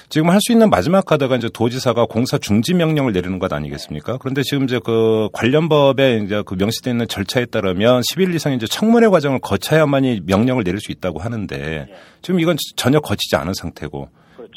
[0.10, 4.18] 지금 할 수 있는 마지막 카드가 이제 도지사가 공사 중지 명령을 내리는 것 아니겠습니까?
[4.18, 8.68] 그런데 지금 이제 그 관련 법에 이제 그 명시되어 있는 절차에 따르면 10일 이상 이제
[8.68, 11.88] 청문회 과정을 거쳐야만이 명령을 내릴 수 있다고 하는데
[12.22, 14.10] 지금 이건 전혀 거치지 않은 상태고.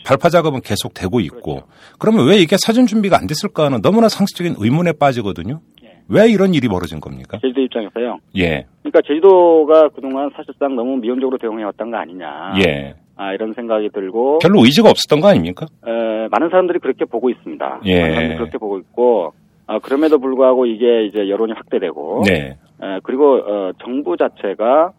[0.05, 1.63] 발파 작업은 계속 되고 있고
[1.99, 5.61] 그러면 왜 이게 사전 준비가 안 됐을까 하는 너무나 상식적인 의문에 빠지거든요.
[5.85, 5.99] 예.
[6.09, 7.39] 왜 이런 일이 벌어진 겁니까?
[7.43, 8.19] 제주도 입장에서요.
[8.37, 8.67] 예.
[8.83, 12.55] 그러니까 제주도가 그동안 사실상 너무 미온적으로 대응해 왔던 거 아니냐.
[12.67, 12.95] 예.
[13.17, 15.67] 아, 이런 생각이 들고 별로 의지가 없었던 거 아닙니까?
[15.87, 17.81] 에, 많은 사람들이 그렇게 보고 있습니다.
[17.87, 18.01] 예.
[18.01, 19.33] 많은 사람들이 그렇게 보고 있고
[19.67, 22.57] 아, 그럼에도 불구하고 이게 이제 여론이 확대되고 네.
[22.83, 24.93] 에, 그리고 어, 정부 자체가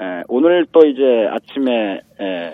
[0.00, 2.52] 에, 오늘 또 이제 아침에 에, 에,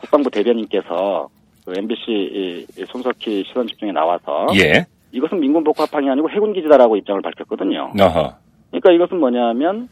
[0.00, 1.28] 국방부 대변인께서
[1.64, 4.86] 그 MBC 손석희 시선 집중에 나와서 예.
[5.12, 7.92] 이것은 민군 복합항이 아니고 해군 기지다라고 입장을 밝혔거든요.
[7.98, 8.34] 어허.
[8.70, 9.88] 그러니까 이것은 뭐냐면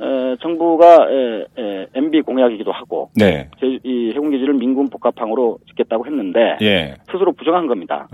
[0.00, 3.48] 에, 에, 정부가 에, 에, MB 공약이기도 하고 네.
[3.60, 6.94] 제, 이 해군 기지를 민군 복합항으로 짓겠다고 했는데 예.
[7.10, 8.08] 스스로 부정한 겁니다.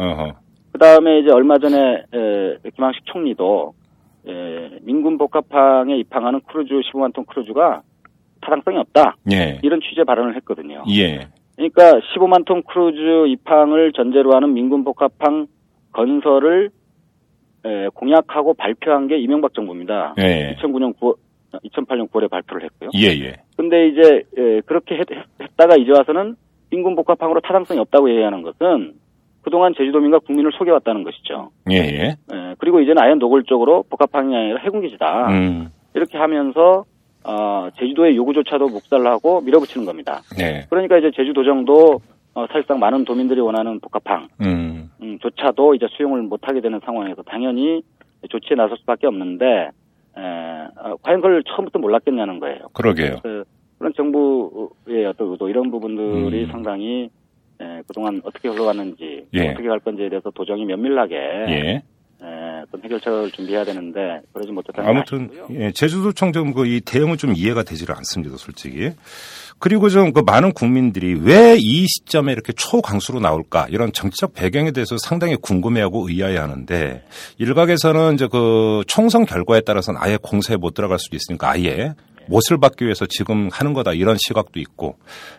[0.73, 3.75] 그 다음에 이제 얼마 전에 에, 김황식 총리도
[4.27, 7.83] 에, 민군 복합항에 입항하는 크루즈 15만 톤 크루즈가
[8.47, 9.59] 타당성이 없다 예.
[9.63, 10.85] 이런 취지 발언을 했거든요.
[10.89, 11.27] 예.
[11.57, 15.49] 그러니까 15만 톤 크루즈 입항을 전제로 하는 민군 복합항
[15.93, 16.71] 건설을
[17.65, 20.15] 에, 공약하고 발표한 게 이명박 정부입니다.
[20.19, 20.55] 예.
[20.61, 21.17] 2009년 9월,
[21.65, 22.91] 2008년 9월에 발표를 했고요.
[22.95, 23.37] 예, 예.
[23.57, 25.07] 근데 이제 에, 그렇게 했,
[25.57, 26.37] 다가 이제 와서는
[26.71, 28.95] 민군 복합항으로 타당성이 없다고 얘기하는 것은
[29.43, 31.51] 그동안 제주도민과 국민을 속여왔다는 것이죠.
[31.71, 32.03] 예, 예.
[32.09, 35.29] 에, 그리고 이제는 아예 노골적으로 복합항이 아니라 해군기지다.
[35.31, 35.71] 음.
[35.95, 36.85] 이렇게 하면서
[37.27, 40.21] 어, 제주도의 요구조차도 묵살하고 밀어붙이는 겁니다.
[40.39, 40.65] 네.
[40.71, 42.01] 그러니까 이제 제주도정도
[42.35, 44.91] 어, 사실상 많은 도민들이 원하는 복합항 음.
[45.03, 47.83] 음, 조차도 이제 수용을 못하게 되는 상황에서 당연히
[48.29, 49.71] 조치에 나설 수밖에 없는데
[50.19, 52.69] 에, 어, 과연 그걸 처음부터 몰랐겠냐는 거예요.
[52.73, 53.17] 그러게요.
[53.23, 53.45] 그,
[53.79, 56.49] 그런 정부의 어떤 의도 이런 부분들이 음.
[56.51, 57.11] 상당히
[57.61, 59.51] 에, 그동안 어떻게 흘러갔는지 예.
[59.51, 61.83] 어떻게 갈 건지에 대해서 도정이 면밀하게 예.
[62.23, 65.31] 에, 어떤 해결책을 준비해야 되는데 그러지 못했다는 아무튼.
[65.51, 68.91] 예, 제주도청 좀그이 대응은 좀 이해가 되지를 않습니다, 솔직히.
[69.59, 74.97] 그리고 좀 그 많은 국민들이 왜 이 시점에 이렇게 초강수로 나올까 이런 정치적 배경에 대해서
[74.99, 77.05] 상당히 궁금해하고 의아해하는데
[77.39, 81.95] 일각에서는 이제 그 총선 결과에 따라서는 아예 공세에 못 들어갈 수도 있으니까 아예
[82.29, 84.97] 못을 받기 위해서 지금 하는 거다 이런 시각도 있고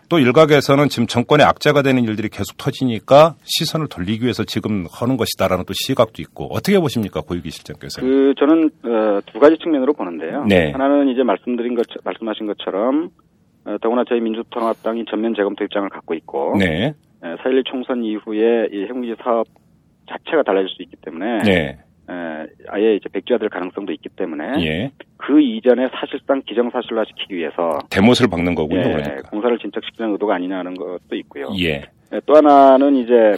[0.08, 5.64] 또 일각에서는 지금 정권의 악재가 되는 일들이 계속 터지니까 시선을 돌리기 위해서 지금 하는 것이다라는
[5.66, 8.00] 또 시각도 있고 어떻게 보십니까 고유기 실장께서?
[8.00, 10.44] 는그 저는 어, 두 가지 측면으로 보는데요.
[10.44, 10.70] 네.
[10.72, 13.10] 하나는 이제 말씀드린 것 말씀하신 것처럼
[13.64, 19.14] 어, 더구나 저희 민주통합당이 전면 재검토 입장을 갖고 있고 네, 4.11 총선 이후에 이 핵무기
[19.22, 19.46] 사업
[20.08, 24.90] 자체가 달라질 수 있기 때문에 네, 에, 아예 이제 백지화될 가능성도 있기 때문에 예.
[25.16, 29.30] 그 이전에 사실상 기정사실화 시키기 위해서 대못을 박는 거군요, 예, 그러니까.
[29.30, 31.48] 공사를 진척시키는 의도가 아니냐는 것도 있고요.
[31.60, 33.34] 예, 예, 또 하나는 이제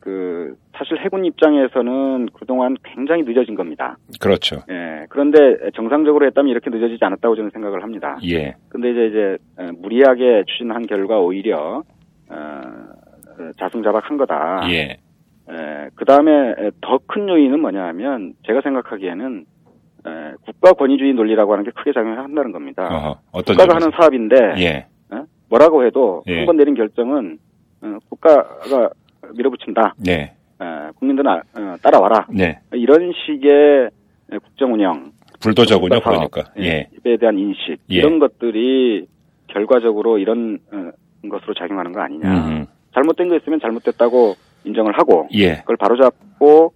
[0.00, 3.96] 그 사실 해군 입장에서는 그동안 굉장히 늦어진 겁니다.
[4.20, 4.62] 그렇죠.
[4.70, 5.38] 예, 그런데
[5.74, 8.18] 정상적으로 했다면 이렇게 늦어지지 않았다고 저는 생각을 합니다.
[8.24, 11.82] 예, 근데 이제 이제 에, 무리하게 추진한 결과 오히려
[12.30, 12.72] 어,
[13.58, 14.62] 자승자박한 거다.
[14.70, 14.98] 예,
[15.94, 19.46] 그 다음에 더 큰 요인은 뭐냐 하면 제가 생각하기에는
[20.06, 20.10] 에,
[20.44, 22.84] 국가 권위주의 논리라고 하는 게 크게 작용한다는 겁니다.
[22.86, 23.86] 어허, 어떤 국가가 점에서?
[23.86, 25.24] 하는 사업인데 예, 어?
[25.48, 26.38] 뭐라고 해도 예.
[26.38, 27.38] 한번 내린 결정은
[27.82, 28.90] 어, 국가가
[29.34, 29.94] 밀어붙인다.
[29.98, 30.64] 네, 에,
[30.96, 32.26] 국민들은 아- 어, 따라와라.
[32.30, 32.60] 네.
[32.72, 33.90] 이런 식의
[34.42, 36.44] 국정 운영, 불도저군요, 그러니까.
[36.58, 37.96] 예, 에 대한 인식 예.
[37.96, 39.06] 이런 것들이
[39.48, 40.90] 결과적으로 이런 어,
[41.30, 42.28] 것으로 작용하는 거 아니냐.
[42.28, 46.72] 음, 잘못된 거 있으면 잘못됐다고 인정을 하고 예, 그걸 바로잡고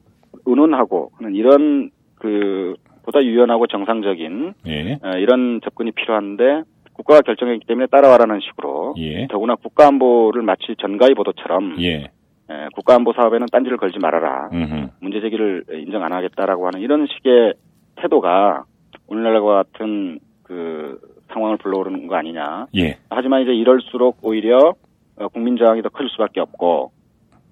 [0.46, 7.86] 의논하고 하는 이런 그 보다 유연하고 정상적인 예, 어, 이런 접근이 필요한데 국가가 결정했기 때문에
[7.86, 12.10] 따라와라는 식으로 예, 더구나 국가안보를 마치 전가의 보도처럼 예,
[12.50, 14.50] 에, 국가안보 사업에는 딴지를 걸지 말아라.
[14.52, 17.54] 음, 문제 제기를 인정 안 하겠다라고 하는 이런 식의
[17.96, 18.64] 태도가
[19.08, 20.98] 오늘날과 같은 그
[21.32, 22.66] 상황을 불러오르는 거 아니냐.
[22.76, 24.74] 예, 하지만 이제 이럴수록 오히려
[25.16, 26.92] 어, 국민 저항이 더 커질 수밖에 없고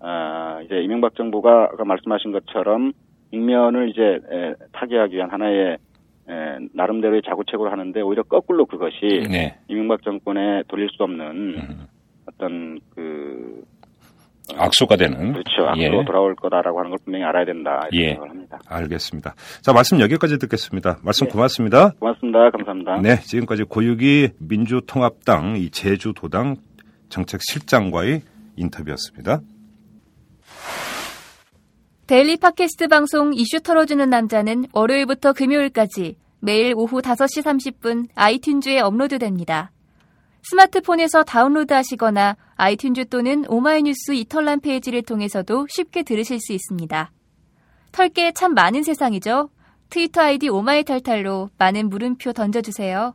[0.01, 2.93] 어, 이제 이명박 정부가 아까 말씀하신 것처럼
[3.31, 5.77] 국면을 이제 에, 타개하기 위한 하나의
[6.29, 11.87] 에, 나름대로의 자구책으로 하는데 오히려 거꾸로 그것이 네, 이명박 정권에 돌릴 수 없는 음,
[12.27, 13.63] 어떤 그
[14.57, 15.33] 악수가 되는.
[15.33, 15.87] 그렇죠 예.
[15.87, 18.09] 앞으로 돌아올 거다라고 하는 걸 분명히 알아야 된다 이렇게 예.
[18.11, 18.59] 생각을 합니다.
[18.69, 19.35] 알겠습니다.
[19.63, 20.99] 자, 말씀 여기까지 듣겠습니다.
[21.05, 21.31] 말씀 예.
[21.31, 21.91] 고맙습니다.
[22.01, 22.51] 고맙습니다.
[22.51, 23.01] 감사합니다.
[23.03, 26.57] 네, 지금까지 고유기 민주통합당 이 제주도당
[27.11, 28.23] 정책실장과의
[28.57, 29.41] 인터뷰였습니다.
[32.07, 39.71] 데일리 팟캐스트 방송 이슈 털어주는 남자는 월요일부터 금요일까지 매일 오후 5시 30분 아이튠즈에 업로드됩니다.
[40.43, 47.13] 스마트폰에서 다운로드 하시거나 아이튠즈 또는 오마이뉴스 이털남 페이지를 통해서도 쉽게 들으실 수 있습니다.
[47.93, 49.51] 털게 참 많은 세상이죠?
[49.91, 53.15] 트위터 아이디 오마이탈탈로 많은 물음표 던져주세요.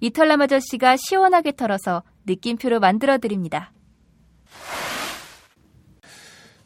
[0.00, 3.72] 이털남 아저씨가 시원하게 털어서 느낌표로 만들어드립니다.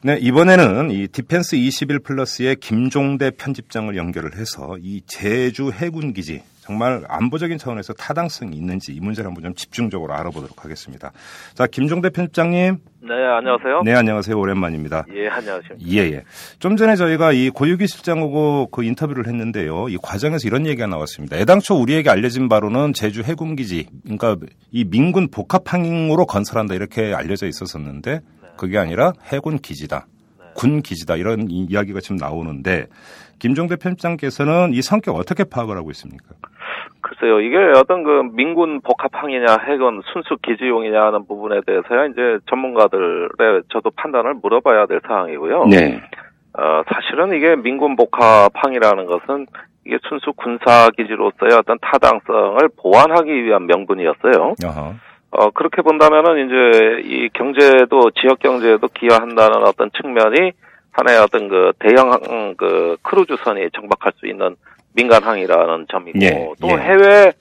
[0.04, 7.04] 네, 이번에는 이 디펜스 21 플러스의 김종대 편집장을 연결을 해서 이 제주 해군 기지 정말
[7.06, 11.12] 안보적인 차원에서 타당성이 있는지 이 문제를 한번 좀 집중적으로 알아보도록 하겠습니다.
[11.54, 12.78] 자, 김종대 편집장님.
[13.02, 13.82] 네, 안녕하세요.
[13.84, 14.36] 네, 안녕하세요.
[14.36, 15.04] 오랜만입니다.
[15.14, 15.78] 예, 안녕하세요.
[15.86, 16.24] 예, 예.
[16.58, 19.88] 좀 전에 저희가 이 고유기 실장하고 그 인터뷰를 했는데요.
[19.88, 21.36] 이 과정에서 이런 얘기가 나왔습니다.
[21.36, 24.36] 애당초 우리에게 알려진 바로는 제주 해군기지, 그러니까
[24.72, 28.20] 이 민군 복합항으로 건설한다 이렇게 알려져 있었었는데
[28.56, 30.06] 그게 아니라 해군 기지다.
[30.54, 32.86] 군 기지다 이런 이- 이야기가 지금 나오는데
[33.38, 36.24] 김종대 편집장께서는 이 성격 어떻게 파악을 하고 있습니까?
[37.00, 43.62] 그 글쎄요, 이게 어떤 그 민군 복합항이냐 해건 순수 기지용이냐 하는 부분에 대해서야 이제 전문가들의
[43.72, 45.66] 저도 판단을 물어봐야 될 사항이고요.
[45.66, 46.00] 네.
[46.58, 49.46] 어, 사실은 이게 민군 복합항이라는 것은
[49.86, 54.54] 이게 순수 군사 기지로서의 어떤 타당성을 보완하기 위한 명분이었어요.
[54.64, 54.94] 어허.
[55.32, 60.52] 어, 그렇게 본다면은 이제 이 경제도 지역 경제에도 기여한다는 어떤 측면이
[60.92, 64.56] 하나의 어떤 그 대형 항, 그 크루즈선이 정박할 수 있는
[64.94, 66.74] 민간항이라는 점이고 예, 또 예.
[66.74, 67.32] 해외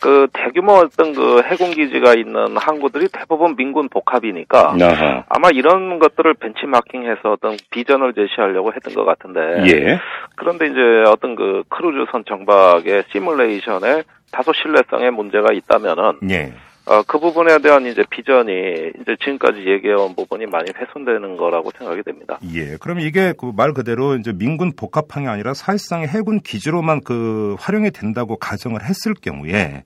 [0.00, 5.24] 그 대규모 어떤 그 해군 기지가 있는 항구들이 대부분 민군 복합이니까 어허.
[5.28, 10.00] 아마 이런 것들을 벤치마킹해서 어떤 비전을 제시하려고 했던 것 같은데 예.
[10.36, 16.52] 그런데 이제 어떤 그 크루즈선 정박의 시뮬레이션에 다소 신뢰성에 문제가 있다면은 예.
[16.84, 18.52] 어, 그 부분에 대한 이제 비전이
[19.00, 22.38] 이제 지금까지 얘기해온 부분이 많이 훼손되는 거라고 생각이 됩니다.
[22.54, 22.76] 예.
[22.80, 28.36] 그럼 이게 그 말 그대로 이제 민군 복합항이 아니라 사실상 해군 기지로만 그 활용이 된다고
[28.36, 29.84] 가정을 했을 경우에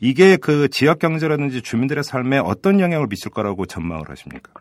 [0.00, 4.52] 이게 그 지역 경제라든지 주민들의 삶에 어떤 영향을 미칠 거라고 전망을 하십니까?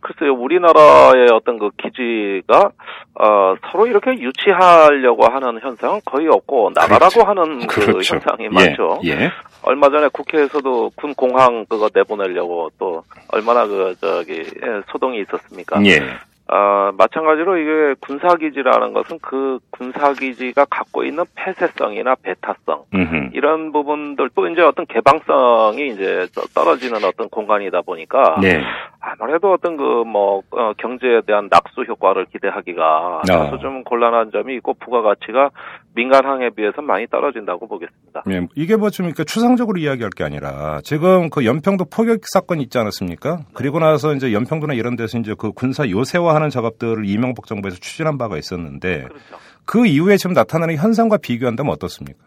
[0.00, 2.70] 글쎄요, 우리나라의 어떤 그 기지가
[3.14, 8.48] 어, 서로 이렇게 유치하려고 하는 현상은 거의 없고 나가라고 하는 그 현상이 예.
[8.48, 9.00] 많죠.
[9.04, 9.30] 예.
[9.62, 15.84] 얼마 전에 국회에서도 군 공항 그거 내보내려고 또 얼마나 그 저기 예, 소동이 있었습니까?
[15.84, 16.00] 예.
[16.50, 23.30] 아, 마찬가지로 이게 군사기지라는 것은 그 군사기지가 갖고 있는 폐쇄성이나 배타성, 음흠.
[23.34, 28.62] 이런 부분들 또 이제 어떤 개방성이 이제 저- 떨어지는 어떤 공간이다 보니까 네.
[29.00, 30.42] 아무래도 어떤 그뭐
[30.78, 35.50] 경제에 대한 낙수 효과를 기대하기가 다소 좀 곤란한 점이 있고 부가가치가
[35.94, 38.22] 민간항에 비해서 많이 떨어진다고 보겠습니다.
[38.30, 43.40] 예, 이게 뭐좀 그러니까 추상적으로 이야기할 게 아니라 지금 그 연평도 포격 사건 있지 않았습니까?
[43.54, 48.16] 그리고 나서 이제 연평도나 이런 데서 이제 그 군사 요새화 하는 작업들을 이명박 정부에서 추진한
[48.18, 49.36] 바가 있었는데 그렇죠.
[49.66, 52.18] 그 이후에 지금 나타나는 현상과 비교한다면 어떻습니까?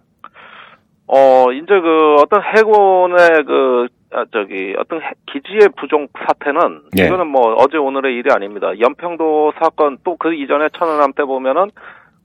[1.08, 7.06] 어, 이제 그 어떤 해군의 그, 아, 저기, 어떤 해- 기지의 부족 사태는, 예.
[7.08, 8.68] 이거는 뭐 어제 오늘의 일이 아닙니다.
[8.80, 11.72] 연평도 사건 또 그 이전에 천안함 때 보면은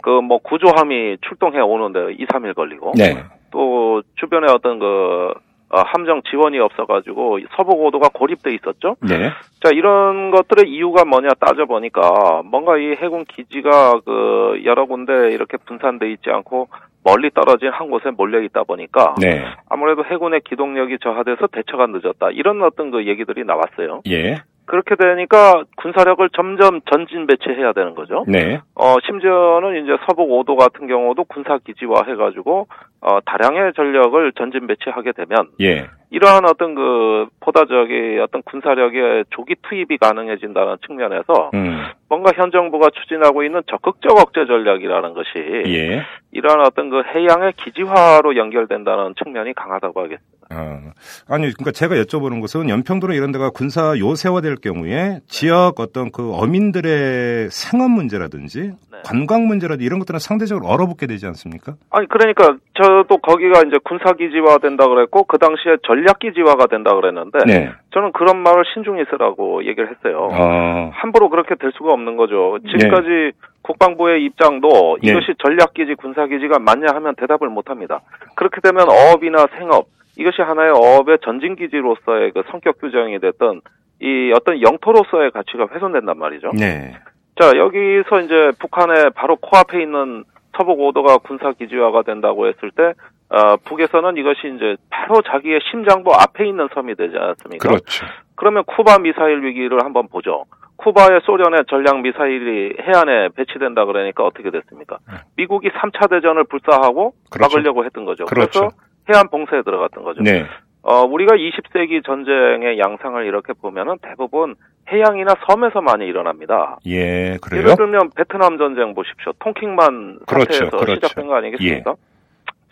[0.03, 3.25] 그 뭐 구조함이 출동해 오는데 2, 3일 걸리고, 네.
[3.51, 5.33] 또 주변에 어떤 그,
[5.69, 8.97] 어, 함정 지원이 없어가지고 서부고도가 고립돼 있었죠.
[9.01, 9.31] 네.
[9.63, 16.11] 자, 이런 것들의 이유가 뭐냐 따져보니까 뭔가 이 해군 기지가 그 여러 군데 이렇게 분산돼
[16.13, 16.69] 있지 않고
[17.03, 19.45] 멀리 떨어진 한 곳에 몰려 있다 보니까 네.
[19.69, 22.31] 아무래도 해군의 기동력이 저하돼서 대처가 늦었다.
[22.33, 24.03] 이런 어떤 그 얘기들이 나왔어요.
[24.09, 24.43] 예.
[24.67, 28.25] 그렇게 되니까 군사력을 점점 전진 배치해야 되는 거죠.
[28.27, 28.61] 네.
[28.75, 32.67] 어, 심지어는 이제 서북 5도 같은 경우도 군사 기지화 해가지고,
[33.01, 35.87] 어, 다량의 전력을 전진 배치하게 되면, 예.
[36.11, 37.27] 이러한 어떤 그,
[37.69, 41.85] 저기 어떤 군사력의 조기 투입이 가능해진다는 측면에서, 음.
[42.09, 45.31] 뭔가 현 정부가 추진하고 있는 적극적 억제 전략이라는 것이,
[45.67, 46.03] 예.
[46.33, 50.36] 이러한 어떤 그 해양의 기지화로 연결된다는 측면이 강하다고 하겠습니다.
[50.53, 50.81] 어,
[51.29, 57.51] 아니, 그러니까 제가 여쭤보는 것은 연평도나 이런 데가 군사 요새화될 경우에 지역 어떤 그 어민들의
[57.51, 58.99] 생업 문제라든지 네.
[59.05, 61.75] 관광 문제라든지 이런 것들은 상대적으로 얼어붙게 되지 않습니까?
[61.91, 67.39] 아니 그러니까 저도 거기가 이제 군사 기지화 된다 그랬고 그 당시에 전략 기지화가 된다 그랬는데
[67.47, 67.73] 네.
[67.93, 70.29] 저는 그런 말을 신중히 쓰라고 얘기를 했어요.
[70.31, 72.59] 어, 함부로 그렇게 될 수가 없는 거죠.
[72.71, 73.33] 지금까지
[73.63, 75.11] 국방부의 입장도 네.
[75.11, 78.01] 이것이 전략기지, 군사기지가 맞냐 하면 대답을 못합니다.
[78.37, 83.61] 그렇게 되면 어업이나 생업 이것이 하나의 어업의 전진기지로서의 그 성격 규정이 됐던
[84.01, 86.53] 이 어떤 영토로서의 가치가 훼손된단 말이죠.
[86.59, 86.95] 네.
[87.41, 90.25] 자 여기서 이제 북한의 바로 코앞에 있는
[90.57, 92.95] 서북 5도가 군사 기지화가 된다고 했을 때
[93.29, 97.69] 어, 북에서는 이것이 이제 바로 자기의 심장부 앞에 있는 섬이 되지 않습니까?
[97.69, 98.07] 그렇죠.
[98.37, 100.45] 그러면 쿠바 미사일 위기를 한번 보죠.
[100.77, 104.99] 쿠바의 소련의 전략 미사일이 해안에 배치된다 그러니까 어떻게 됐습니까?
[105.37, 107.29] 미국이 3차 대전을 불사하고 네.
[107.31, 107.57] 그렇죠.
[107.57, 108.27] 막으려고 했던 거죠.
[108.27, 108.65] 그렇죠.
[108.65, 108.77] 래서
[109.13, 110.23] 해안 봉쇄에 들어갔던 거죠.
[110.23, 110.47] 네.
[110.83, 114.55] 어, 우리가 20세기 전쟁의 양상을 이렇게 보면은 대부분
[114.91, 116.79] 해양이나 섬에서 많이 일어납니다.
[116.87, 117.63] 예, 그래요?
[117.63, 119.33] 예를 들면 베트남 전쟁 보십시오.
[119.41, 120.95] 통킹만 그렇죠, 사태에서 그렇죠.
[120.95, 121.95] 시작된 거 아니겠습니까?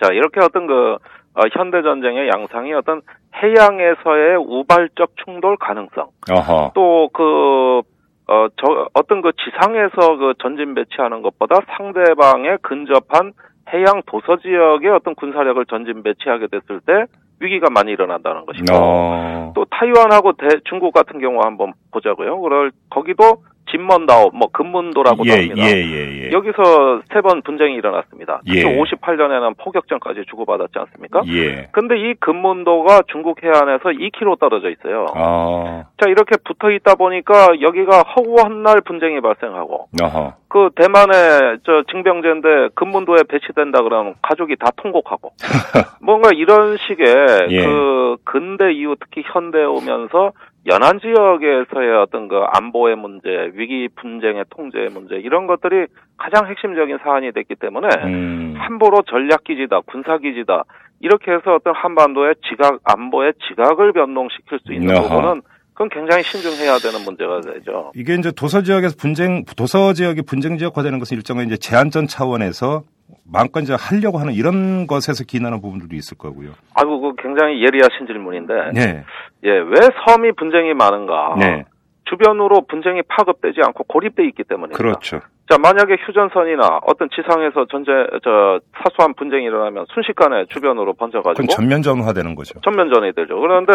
[0.00, 0.96] 자, 이렇게 어떤 그
[1.34, 3.02] 어, 현대 전쟁의 양상이 어떤
[3.42, 6.72] 해양에서의 우발적 충돌 가능성, 어허.
[6.74, 7.82] 또그
[8.26, 13.32] 어, 저, 어떤 그 지상에서 그 전진 배치하는 것보다 상대방의 근접한
[13.72, 17.06] 해양 도서 지역의 어떤 군사력을 전진 배치하게 됐을 때
[17.40, 19.52] 위기가 많이 일어난다는 것이고 어.
[19.54, 22.40] 또 타이완하고 대, 중국 같은 경우 한번 보자고요.
[22.40, 25.54] 그럴 거기도 진먼다오, 뭐 금문도라고도 예, 합니다.
[25.66, 26.30] 예, 예, 예.
[26.32, 28.40] 여기서 세 번 분쟁이 일어났습니다.
[28.44, 28.78] 특히 예.
[28.78, 31.22] 58년에는 포격전까지 주고받았지 않습니까?
[31.28, 31.68] 예.
[31.72, 35.06] 근데 이 금문도가 중국 해안에서 2km 떨어져 있어요.
[35.14, 40.34] 아, 자, 이렇게 붙어 있다 보니까 여기가 허구한 날 분쟁이 발생하고 어허.
[40.48, 45.32] 그 대만의 저 징병제인데 금문도에 배치된다 그러면 가족이 다 통곡하고
[46.02, 47.06] 뭔가 이런 식의
[47.50, 47.64] 예.
[47.64, 50.32] 그 근대 이후 특히 현대에 오면서
[50.66, 55.86] 연안 지역에서의 어떤 그 안보의 문제, 위기 분쟁의 통제의 문제 이런 것들이
[56.16, 58.54] 가장 핵심적인 사안이 됐기 때문에 음.
[58.56, 60.64] 함부로 전략 기지다, 군사 기지다
[61.00, 65.08] 이렇게 해서 어떤 한반도의 지각 안보의 지각을 변동시킬 수 있는 어허.
[65.08, 65.42] 부분은
[65.74, 67.92] 그건 굉장히 신중해야 되는 문제가 되죠.
[67.94, 72.84] 이게 이제 도서 지역에서 분쟁, 도서 지역이 분쟁 지역화되는 것은 일종의 이제 제한전 차원에서
[73.24, 76.50] 마음껏 이제 하려고 하는 이런 것에서 기인하는 부분들도 있을 거고요.
[76.74, 79.04] 아이고, 그 굉장히 예리하신 질문인데, 네.
[79.44, 79.76] 예, 왜
[80.06, 81.36] 섬이 분쟁이 많은가?
[81.38, 81.64] 네.
[82.04, 84.76] 주변으로 분쟁이 파급되지 않고 고립돼 있기 때문입니다.
[84.76, 85.20] 그렇죠.
[85.50, 87.90] 자, 만약에 휴전선이나 어떤 지상에서 전제,
[88.22, 92.60] 저, 사소한 분쟁이 일어나면 순식간에 주변으로 번져가지고 그건 전면전화되는 거죠.
[92.60, 93.38] 전면전이 되죠.
[93.40, 93.72] 그런데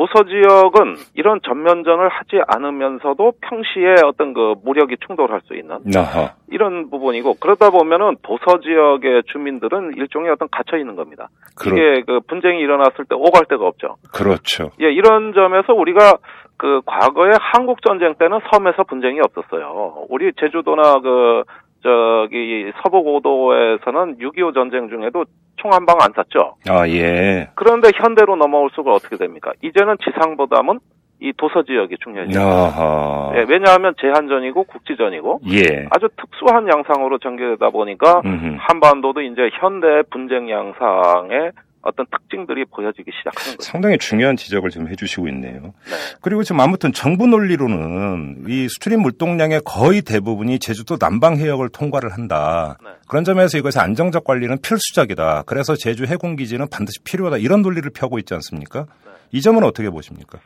[0.00, 6.32] 도서 지역은 이런 전면전을 하지 않으면서도 평시에 어떤 그 무력이 충돌할 수 있는 아하.
[6.50, 11.28] 이런 부분이고 그러다 보면은 도서 지역의 주민들은 일종의 어떤 갇혀 있는 겁니다.
[11.58, 13.96] 그렇- 이게 그 분쟁이 일어났을 때 오갈 데가 없죠.
[14.14, 14.70] 그렇죠.
[14.80, 16.16] 예, 이런 점에서 우리가
[16.56, 20.06] 그 과거에 한국 전쟁 때는 섬에서 분쟁이 없었어요.
[20.08, 21.42] 우리 제주도나 그
[21.82, 25.24] 저기 서부고도에서는 6.25 전쟁 중에도
[25.56, 26.54] 총 한 방 안 쐈죠.
[26.70, 27.48] 아, 예.
[27.54, 29.52] 그런데 현대로 넘어올 수가 어떻게 됩니까?
[29.62, 30.78] 이제는 지상보다는
[31.22, 32.40] 이 도서 지역이 중요해요.
[32.40, 33.32] 아하.
[33.34, 35.86] 예, 왜냐하면 제한전이고 국지전이고 예.
[35.90, 38.56] 아주 특수한 양상으로 전개되다 보니까 음흠.
[38.58, 41.52] 한반도도 이제 현대 분쟁 양상의
[41.82, 43.62] 어떤 특징들이 보여지기 시작하는 거죠.
[43.62, 45.60] 상당히 중요한 지적을 지금 해주시고 있네요.
[45.62, 45.96] 네.
[46.20, 52.76] 그리고 지금 아무튼 정부 논리로는 이 수트림 물동량의 거의 대부분이 제주도 남방 해역을 통과를 한다.
[52.82, 52.90] 네.
[53.08, 55.44] 그런 점에서 이것의 안정적 관리는 필수적이다.
[55.46, 57.38] 그래서 제주 해군 기지는 반드시 필요하다.
[57.38, 58.80] 이런 논리를 펴고 있지 않습니까?
[59.04, 59.10] 네.
[59.32, 60.38] 이 점은 어떻게 보십니까?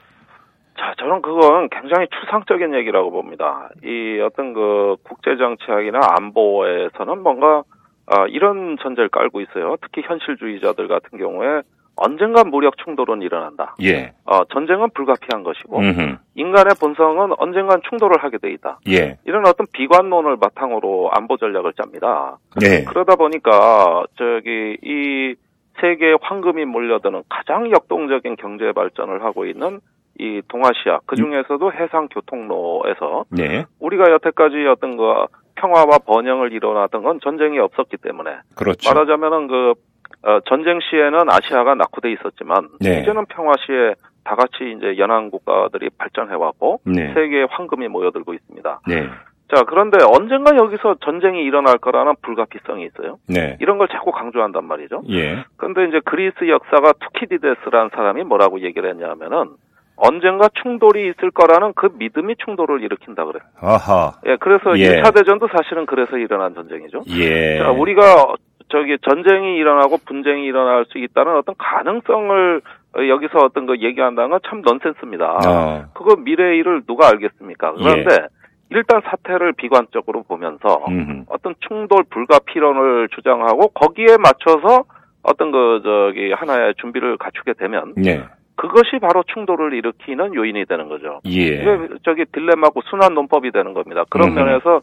[0.76, 3.70] 자, 저는 그건 굉장히 추상적인 얘기라고 봅니다.
[3.84, 7.62] 이 어떤 그 국제 정치학이나 안보에서는 뭔가
[8.06, 9.76] 아, 이런 전제를 깔고 있어요.
[9.80, 11.62] 특히 현실주의자들 같은 경우에
[11.96, 13.76] 언젠간 무력 충돌은 일어난다.
[13.82, 14.12] 예.
[14.24, 16.16] 어, 전쟁은 불가피한 것이고 음흠.
[16.34, 18.80] 인간의 본성은 언젠간 충돌을 하게 돼 있다.
[18.88, 19.18] 예.
[19.24, 22.38] 이런 어떤 비관론을 바탕으로 안보 전략을 짭니다.
[22.62, 22.84] 예.
[22.84, 25.34] 그러다 보니까 저기 이
[25.80, 29.80] 세계의 황금이 몰려드는 가장 역동적인 경제 발전을 하고 있는
[30.18, 33.66] 이 동아시아 그 중에서도 해상 교통로에서 예.
[33.80, 38.90] 우리가 여태까지 어떤 거 평화와 번영을 이뤄놨던 건 전쟁이 없었기 때문에 그렇죠.
[38.90, 39.74] 말하자면은 그
[40.22, 43.00] 어, 전쟁 시에는 아시아가 낙후돼 있었지만 네.
[43.00, 43.94] 이제는 평화 시에
[44.24, 47.12] 다 같이 이제 연안 국가들이 발전해 왔고 네.
[47.12, 48.80] 세계의 황금이 모여들고 있습니다.
[48.88, 49.08] 네.
[49.54, 53.18] 자 그런데 언젠가 여기서 전쟁이 일어날 거라는 불가피성이 있어요.
[53.28, 53.58] 네.
[53.60, 55.02] 이런 걸 자꾸 강조한단 말이죠.
[55.10, 55.44] 예.
[55.58, 59.50] 근데 이제 그리스 역사가 투키디데스라는 사람이 뭐라고 얘기를 했냐면은
[59.96, 63.42] 언젠가 충돌이 있을 거라는 그 믿음이 충돌을 일으킨다 그래요.
[63.60, 64.12] 아하.
[64.26, 65.00] 예, 그래서 예.
[65.00, 67.02] 1차 대전도 사실은 그래서 일어난 전쟁이죠.
[67.16, 67.58] 예.
[67.58, 68.34] 자, 우리가
[68.70, 72.60] 저기 전쟁이 일어나고 분쟁이 일어날 수 있다는 어떤 가능성을
[72.96, 75.38] 어, 여기서 어떤 거 얘기한다는 건 참 넌센스입니다.
[75.46, 75.84] 어.
[75.94, 77.72] 그거 미래의 일을 누가 알겠습니까?
[77.74, 78.26] 그런데
[78.70, 81.24] 일단 사태를 비관적으로 보면서 음흠.
[81.28, 84.84] 어떤 충돌 불가피론을 주장하고 거기에 맞춰서
[85.22, 88.24] 어떤 그 저기 하나의 준비를 갖추게 되면 예.
[88.68, 91.20] 그것이 바로 충돌을 일으키는 요인이 되는 거죠.
[91.26, 91.30] 예.
[91.30, 94.04] 이게 저기 딜레마고 순환 논법이 되는 겁니다.
[94.10, 94.38] 그런 음흠.
[94.38, 94.80] 면에서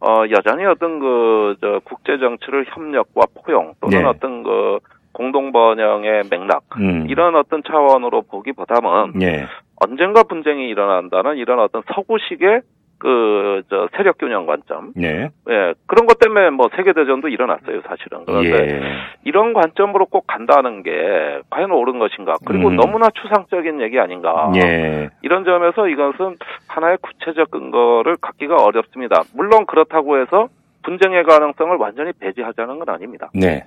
[0.00, 4.04] 어 여전히 어떤 그 저 국제 정치를 협력과 포용 또는 네.
[4.04, 4.78] 어떤 그
[5.12, 7.06] 공동 번영의 맥락 음.
[7.08, 9.46] 이런 어떤 차원으로 보기보다는 예.
[9.76, 12.62] 언젠가 분쟁이 일어난다는 이런 어떤 서구식의
[13.02, 15.30] 그 저 세력 균형 관점 예.
[15.48, 18.82] 예 그런 것 때문에 뭐 세계 대전도 일어났어요 사실은 그런데 예.
[19.24, 22.76] 이런 관점으로 꼭 간다는 게 과연 옳은 것인가 그리고 음.
[22.76, 25.10] 너무나 추상적인 얘기 아닌가 예.
[25.22, 26.36] 이런 점에서 이것은
[26.68, 29.22] 하나의 구체적 근거를 갖기가 어렵습니다.
[29.34, 30.48] 물론 그렇다고 해서
[30.84, 33.30] 분쟁의 가능성을 완전히 배제하자는 건 아닙니다.
[33.34, 33.64] 네.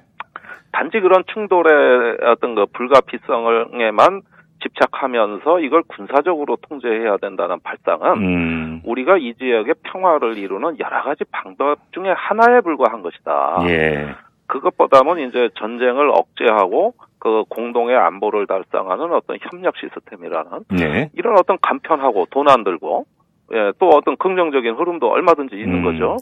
[0.72, 4.22] 단지 그런 충돌의 어떤 그 불가피성에만
[4.66, 8.82] 집착하면서 이걸 군사적으로 통제해야 된다는 발상은 음.
[8.84, 13.60] 우리가 이 지역의 평화를 이루는 여러 가지 방법 중에 하나에 불과한 것이다.
[13.68, 14.16] 예.
[14.48, 21.10] 그것보다는 이제 전쟁을 억제하고 그 공동의 안보를 달성하는 어떤 협력 시스템이라는 네.
[21.14, 23.06] 이런 어떤 간편하고 돈 안 들고
[23.54, 25.84] 예, 또 어떤 긍정적인 흐름도 얼마든지 있는 음.
[25.84, 26.18] 거죠.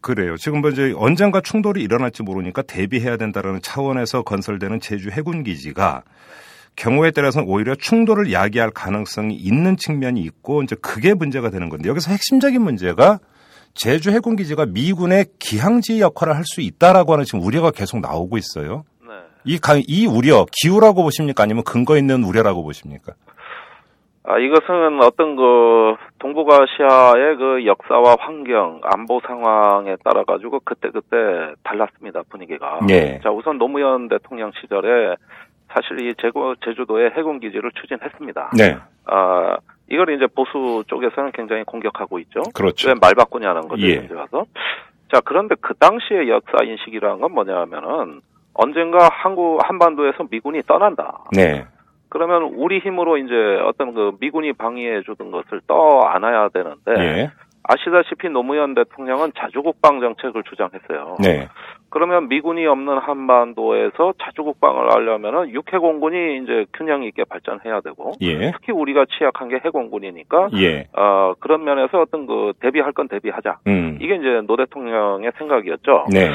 [0.00, 0.36] 그래요.
[0.36, 6.02] 지금 뭐 이제 언젠가 충돌이 일어날지 모르니까 대비해야 된다라는 차원에서 건설되는 제주 해군 기지가
[6.78, 12.12] 경우에 따라서는 오히려 충돌을 야기할 가능성이 있는 측면이 있고 이제 그게 문제가 되는 건데 여기서
[12.12, 13.18] 핵심적인 문제가
[13.74, 18.84] 제주 해군 기지가 미군의 기항지 역할을 할 수 있다라고 하는 지금 우려가 계속 나오고 있어요.
[19.06, 19.12] 네.
[19.44, 23.12] 이, 가- 이 우려 기우라고 보십니까 아니면 근거 있는 우려라고 보십니까?
[24.24, 31.16] 아, 이것은 어떤 그 동북아시아의 그 역사와 환경, 안보 상황에 따라 가지고 그때 그때
[31.64, 32.78] 달랐습니다, 분위기가.
[32.90, 33.20] 예.
[33.24, 35.14] 자, 우선 노무현 대통령 시절에
[35.72, 38.50] 사실 이 제고, 제주도의 해군 기지를 추진했습니다.
[38.56, 39.56] 네, 아,
[39.90, 42.42] 이걸 이제 보수 쪽에서는 굉장히 공격하고 있죠.
[42.54, 42.88] 그렇죠.
[42.88, 44.06] 왜 말 바꾸냐는 거죠, 예.
[44.14, 44.44] 와서.
[45.12, 48.20] 자, 그런데 그 당시의 역사 인식이라는 건 뭐냐면은
[48.54, 51.24] 언젠가 한국 한반도에서 미군이 떠난다.
[51.32, 51.64] 네,
[52.10, 57.30] 그러면 우리 힘으로 이제 어떤 그 미군이 방위해 주던 것을 떠 안아야 되는데 예,
[57.62, 61.16] 아시다시피 노무현 대통령은 자주국방 정책을 주장했어요.
[61.20, 61.48] 네,
[61.90, 69.06] 그러면 미군이 없는 한반도에서 자주국방을 하려면은 육해공군이 이제 균형 있게 발전해야 되고 예, 특히 우리가
[69.18, 73.58] 취약한 게 해공군이니까 예, 어 그런 면에서 어떤 그 대비할 건 대비하자.
[73.66, 76.06] 음, 이게 이제 노 대통령의 생각이었죠.
[76.12, 76.30] 네,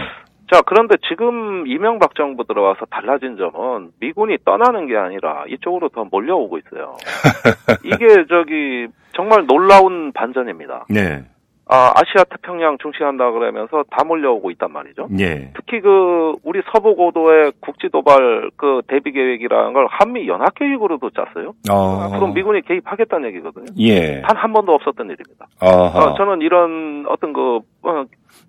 [0.52, 6.60] 자, 그런데 지금 이명박 정부 들어와서 달라진 점은 미군이 떠나는 게 아니라 이쪽으로 더 몰려오고
[6.60, 6.96] 있어요.
[7.84, 10.86] 이게 저기 정말 놀라운 반전입니다.
[10.90, 11.24] 네,
[11.66, 15.08] 아, 아시아 태평양 중시한다 그러면서 다 몰려오고 있단 말이죠.
[15.20, 21.12] 예, 특히 그 우리 서부 고도의 국지 도발 그 대비 계획이라는 걸 한미 연합 계획으로도
[21.12, 21.54] 짰어요.
[21.72, 23.66] 어, 그럼 미군이 개입하겠다는 얘기거든요.
[23.80, 25.48] 예, 단 한 번도 없었던 일입니다.
[25.62, 28.04] 어, 저는 이런 어떤 그 어,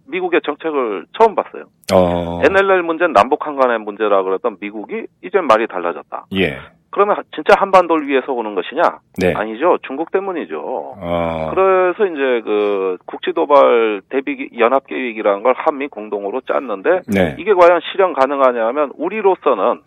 [0.07, 1.65] 미국의 정책을 처음 봤어요.
[1.93, 6.27] 어, NLL 문제는 남북 한 간의 문제라 그랬던 미국이 이제 말이 달라졌다.
[6.35, 6.59] 예,
[6.91, 8.83] 그러면 진짜 한반도를 위해서 오는 것이냐?
[9.19, 9.79] 네, 아니죠.
[9.87, 10.61] 중국 때문이죠.
[10.63, 17.81] 어, 그래서 이제 그 국지도발 대비 연합 계획이라는 걸 한미 공동으로 짰는데 네, 이게 과연
[17.91, 19.81] 실현 가능하냐면 우리로서는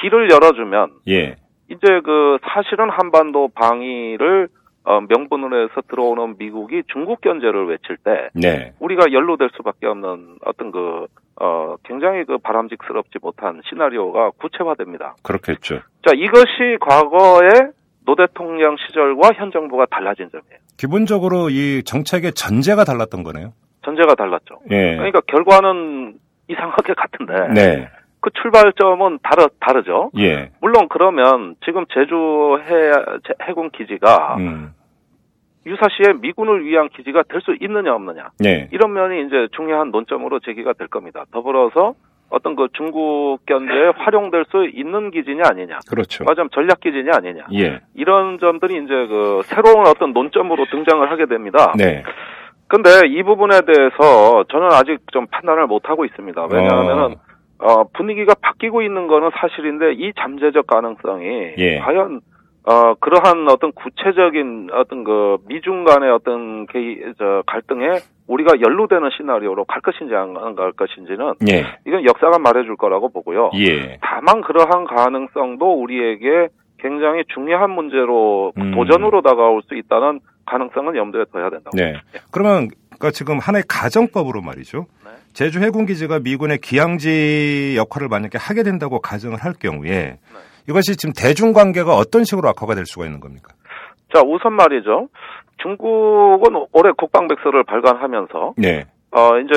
[0.00, 1.36] 길을 열어주면 예,
[1.68, 4.48] 이제 그 사실은 한반도 방위를
[4.90, 10.72] 어, 명분으로 해서 들어오는 미국이 중국 견제를 외칠 때 네, 우리가 연루될 수밖에 없는 어떤
[10.72, 11.06] 그,
[11.40, 15.14] 어, 굉장히 그 바람직스럽지 못한 시나리오가 구체화됩니다.
[15.22, 15.76] 그렇겠죠.
[16.04, 17.50] 자, 이것이 과거의
[18.04, 20.58] 노 대통령 시절과 현 정부가 달라진 점이에요.
[20.76, 23.52] 기본적으로 이 정책의 전제가 달랐던 거네요.
[23.84, 24.58] 전제가 달랐죠.
[24.70, 26.14] 예, 그러니까 결과는
[26.48, 27.88] 이상하게 같은데 네,
[28.20, 30.10] 그 출발점은 다르, 다르죠.
[30.18, 32.92] 예, 물론 그러면 지금 제주 해,
[33.26, 34.72] 제- 해군 기지가 음,
[35.66, 40.72] 유사시에 미군을 위한 기지가 될 수 있느냐 없느냐 네, 이런 면이 이제 중요한 논점으로 제기가
[40.74, 41.24] 될 겁니다.
[41.32, 41.94] 더불어서
[42.30, 46.24] 어떤 그 중국 견제에 활용될 수 있는 기지냐 아니냐, 그렇죠.
[46.24, 51.72] 맞으면 전략 기지냐 아니냐 예, 이런 점들이 이제 그 새로운 어떤 논점으로 등장을 하게 됩니다.
[51.76, 52.04] 네,
[52.68, 56.46] 근데 이 부분에 대해서 저는 아직 좀 판단을 못 하고 있습니다.
[56.52, 57.16] 왜냐하면은
[57.58, 61.78] 어, 분위기가 바뀌고 있는 거는 사실인데 이 잠재적 가능성이 예.
[61.78, 62.20] 과연
[62.64, 66.78] 어, 그러한 어떤 구체적인 어떤 그 미중 간의 어떤 개,
[67.18, 73.08] 저, 갈등에 우리가 연루되는 시나리오로 갈 것인지 안 갈 것인지는 예, 이건 역사가 말해줄 거라고
[73.10, 73.50] 보고요.
[73.54, 76.48] 예, 다만 그러한 가능성도 우리에게
[76.78, 78.72] 굉장히 중요한 문제로 음.
[78.72, 81.76] 도전으로 다가올 수 있다는 가능성은 염두에 둬야 된다고.
[81.76, 81.94] 네.
[82.30, 84.86] 그러면 그러니까 지금 하나의 가정법으로 말이죠.
[85.04, 85.10] 네.
[85.32, 90.18] 제주 해군기지가 미군의 기항지 역할을 만약에 하게 된다고 가정을 할 경우에 네.
[90.68, 93.54] 이것이 지금 대중 관계가 어떤 식으로 악화가 될 수가 있는 겁니까?
[94.12, 95.08] 자, 우선 말이죠.
[95.62, 98.84] 중국은 올해 국방백서를 발간하면서 네.
[99.12, 99.54] 어 이제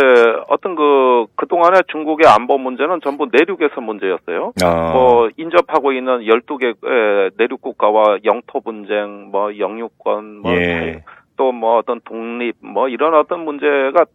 [0.50, 4.52] 어떤 그 그동안에 중국의 안보 문제는 전부 내륙에서 문제였어요.
[4.64, 6.76] 아, 뭐 인접하고 있는 12개
[7.38, 11.04] 내륙 국가와 영토 분쟁, 뭐 영유권, 뭐 예.
[11.38, 14.06] 또뭐 어떤 독립 뭐 이런 어떤 문제가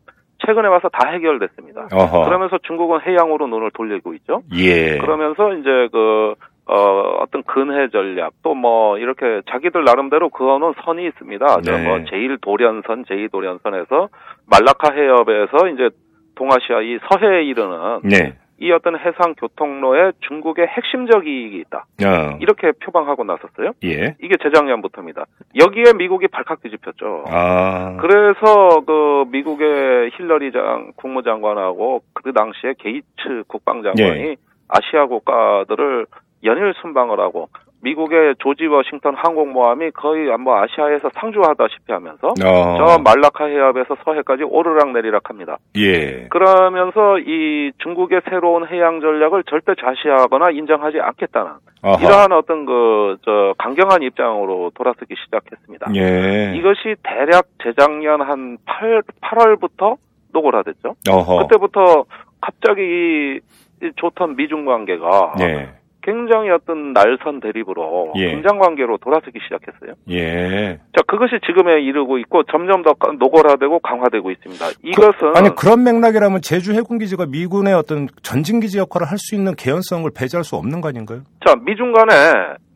[0.44, 1.88] 최근에 와서 다 해결됐습니다.
[1.92, 2.24] 어허.
[2.24, 4.42] 그러면서 중국은 해양으로 눈을 돌리고 있죠.
[4.54, 4.98] 예.
[4.98, 6.34] 그러면서 이제 그,
[6.68, 11.60] 어, 어떤 근해 전략, 또 뭐, 이렇게 자기들 나름대로 그거는 선이 있습니다.
[11.62, 11.82] 저 네.
[11.82, 14.08] 뭐, 제1도련선, 제2도련선에서
[14.46, 15.88] 말라카 해협에서 이제
[16.34, 18.36] 동아시아 이 서해에 이르는 네.
[18.60, 21.86] 이 어떤 해상 교통로에 중국의 핵심적 이익이 있다.
[22.04, 22.38] 어.
[22.40, 23.72] 이렇게 표방하고 나섰어요.
[23.84, 24.16] 예.
[24.20, 25.26] 이게 재작년부터입니다.
[25.60, 27.24] 여기에 미국이 발칵 뒤집혔죠.
[27.28, 27.96] 아.
[28.00, 34.36] 그래서 그 미국의 힐러리 장 국무장관하고 그 당시에 게이츠 국방장관이 예.
[34.68, 36.06] 아시아 국가들을
[36.44, 37.48] 연일 순방을 하고
[37.80, 42.34] 미국의 조지 워싱턴 항공모함이 거의 뭐 아시아에서 상주하다시피 하면서 어.
[42.76, 45.58] 저 말라카 해협에서 서해까지 오르락 내리락 합니다.
[45.76, 46.26] 예.
[46.28, 52.04] 그러면서 이 중국의 새로운 해양 전략을 절대 좌시하거나 인정하지 않겠다는 어허.
[52.04, 55.92] 이러한 어떤 그 저 강경한 입장으로 돌아서기 시작했습니다.
[55.96, 56.54] 예.
[56.56, 59.96] 이것이 대략 재작년 한 8, 8월부터
[60.32, 60.94] 노골화됐죠.
[61.10, 61.38] 어허.
[61.42, 62.04] 그때부터
[62.40, 63.40] 갑자기 이,
[63.82, 65.68] 이 좋던 미중 관계가 예.
[66.08, 68.30] 굉장히 어떤 날선 대립으로 예.
[68.30, 69.92] 긴장 관계로 돌아서기 시작했어요.
[70.08, 70.78] 예.
[70.96, 74.64] 자, 그것이 지금에 이르고 있고 점점 더 노골화되고 강화되고 있습니다.
[74.84, 80.44] 이것은 아니 그런 맥락이라면 제주 해군기지가 미군의 어떤 전진기지 역할을 할 수 있는 개연성을 배제할
[80.44, 81.22] 수 없는 거 아닌가요?
[81.44, 82.14] 자, 미중 간에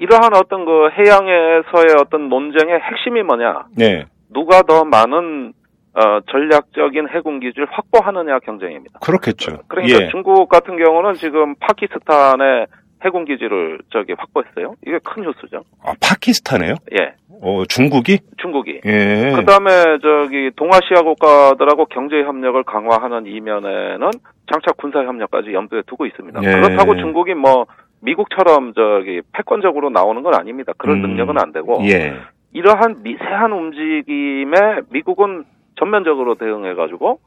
[0.01, 3.67] 이러한 어떤 그 해양에서의 어떤 논쟁의 핵심이 뭐냐?
[3.79, 4.07] 네.
[4.35, 5.53] 누가 더 많은
[5.95, 8.99] 어, 전략적인 해군 기지를 확보하느냐 경쟁입니다.
[9.01, 9.59] 그렇겠죠.
[9.69, 10.09] 그러니까 예.
[10.09, 12.67] 중국 같은 경우는 지금 파키스탄에
[13.05, 14.75] 해군 기지를 저기 확보했어요.
[14.87, 15.63] 이게 큰 뉴스죠.
[15.85, 16.75] 아, 파키스탄에요?
[17.01, 18.21] 예, 어, 중국이?
[18.39, 18.81] 중국이.
[18.85, 19.33] 예.
[19.35, 24.11] 그다음에 저기 동아시아 국가들하고 경제 협력을 강화하는 이면에는
[24.51, 26.41] 장차 군사 협력까지 염두에 두고 있습니다.
[26.45, 26.47] 예.
[26.47, 27.67] 그렇다고 중국이 뭐
[28.01, 30.73] 미국처럼 저기 패권적으로 나오는 건 아닙니다.
[30.79, 31.03] 그런 음.
[31.03, 32.15] 능력은 안 되고 예.
[32.53, 35.45] 이러한 미세한 움직임에 미국은
[35.77, 37.19] 전면적으로 대응해가지고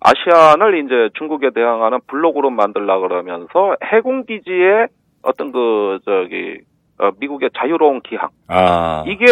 [0.00, 4.88] 아시안을 이제 중국에 대항하는 블록으로 만들라 그러면서 해군 기지의
[5.24, 6.58] 어떤 그 저기
[6.98, 9.02] 어, 미국의 자유로운 기항 아.
[9.06, 9.24] 이게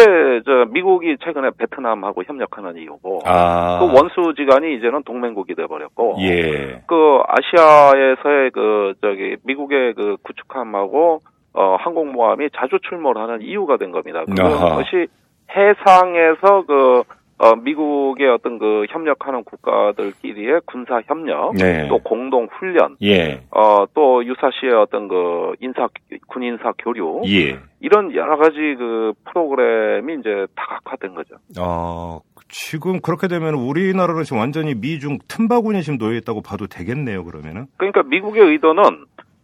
[0.45, 3.79] 저 미국이 최근에 베트남하고 협력하는 이유고 아.
[3.79, 6.81] 그 원수지간이 이제는 동맹국이 돼 버렸고 예.
[6.87, 11.21] 그 아시아에서의 그 저기 미국의 그 구축함하고
[11.53, 14.23] 어 항공모함이 자주 출몰하는 이유가 된 겁니다.
[14.25, 15.07] 그것이
[15.55, 17.03] 해상에서 그
[17.43, 21.89] 어, 미국의 어떤 그 협력하는 국가들끼리의 군사 협력, 네.
[21.89, 23.41] 또 공동 훈련, 예.
[23.51, 25.89] 어, 또 유사시의 어떤 그 인사,
[26.27, 27.59] 군 인사 교류, 예.
[27.81, 31.35] 이런 여러 가지 그 프로그램이 이제 다각화된 거죠.
[31.59, 37.65] 어, 지금 그렇게 되면 우리나라는 지금 완전히 미중 틈바구니에 지금 놓여 있다고 봐도 되겠네요, 그러면은.
[37.75, 38.83] 그러니까 미국의 의도는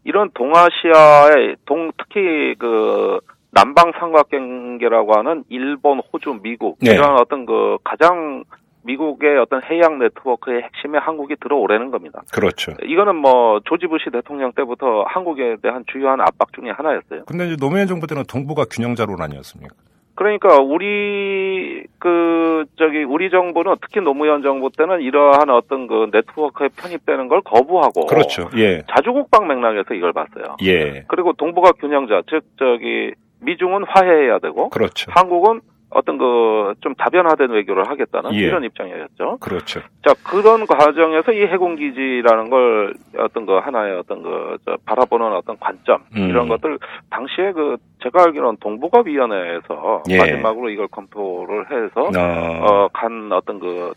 [0.06, 3.20] 이런 동아시아의 동 특히 그
[3.52, 6.94] 남방 삼각경계라고 하는 일본, 호주, 미국 네.
[6.94, 8.44] 이런 어떤 그 가장
[8.84, 12.22] 미국의 어떤 해양 네트워크의 핵심에 한국이 들어오라는 겁니다.
[12.32, 12.74] 그렇죠.
[12.84, 17.26] 이거는 뭐 조지 부시 대통령 때부터 한국에 대한 주요한 압박 중의 하나였어요.
[17.26, 19.76] 근데 이제 노무현 정부 때는 동북아 균형자론 아니었습니까?
[20.16, 27.30] 그러니까 우리 그 저기 우리 정부는 특히 노무현 정부 때는 이러한 어떤 그 네트워크에 편입되는
[27.30, 28.50] 걸 거부하고 그렇죠.
[28.58, 28.84] 예.
[28.94, 30.58] 자주국방 맥락에서 이걸 봤어요.
[30.64, 31.06] 예.
[31.08, 35.12] 그리고 동북아 균형자 즉 저기 미중은 화해해야 되고 그렇죠.
[35.14, 36.50] 한국은 어떤 그
[36.82, 38.40] 좀 다변화된 외교를 하겠다는 예.
[38.40, 39.38] 이런 입장이었죠.
[39.40, 39.82] 그렇죠.
[40.06, 46.04] 자 그런 과정에서 이 해군 기지라는 걸 어떤 그 하나의 어떤 그저 바라보는 어떤 관점
[46.16, 46.30] 음.
[46.30, 46.78] 이런 것들
[47.10, 50.18] 당시에 그 제가 알기로는 동북아 위원회에서 예.
[50.18, 53.94] 마지막으로 이걸 검토를 해서 어, 어간 어 떤 그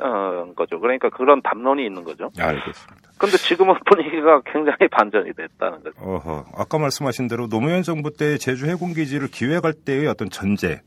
[0.00, 0.78] 어, 거죠.
[0.80, 2.30] 그러니까 그런 담론이 있는 거죠.
[2.38, 2.94] 알겠습니다.
[3.18, 5.96] 근데 지금은 분위기가 굉장히 반전이 됐다는 거죠.
[6.00, 10.80] 어허, 아까 말씀하신 대로 노무현 정부 때 제주 해군기지를 기획할 때의 어떤 전제,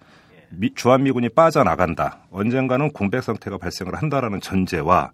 [0.49, 2.19] 미- 주한미군이 빠져나간다.
[2.31, 5.11] 언젠가는 공백 상태가 발생을 한다라는 전제와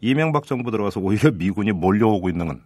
[0.00, 2.60] 이명박 정부 들어가서 오히려 미군이 몰려오고 있는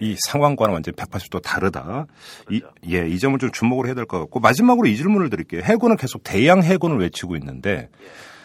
[0.00, 2.06] 이 상황과는 완전히 180도 다르다.
[2.50, 5.60] 이, 예, 이 점을 좀 주목을 해야 될 것 같고 마지막으로 이 질문을 드릴게요.
[5.62, 7.90] 해군은 계속 대양 해군을 외치고 있는데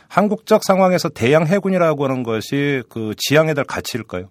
[0.10, 4.30] 한국적 상황에서 대양 해군이라고 하는 것이 그 지향에 될 가치일까요?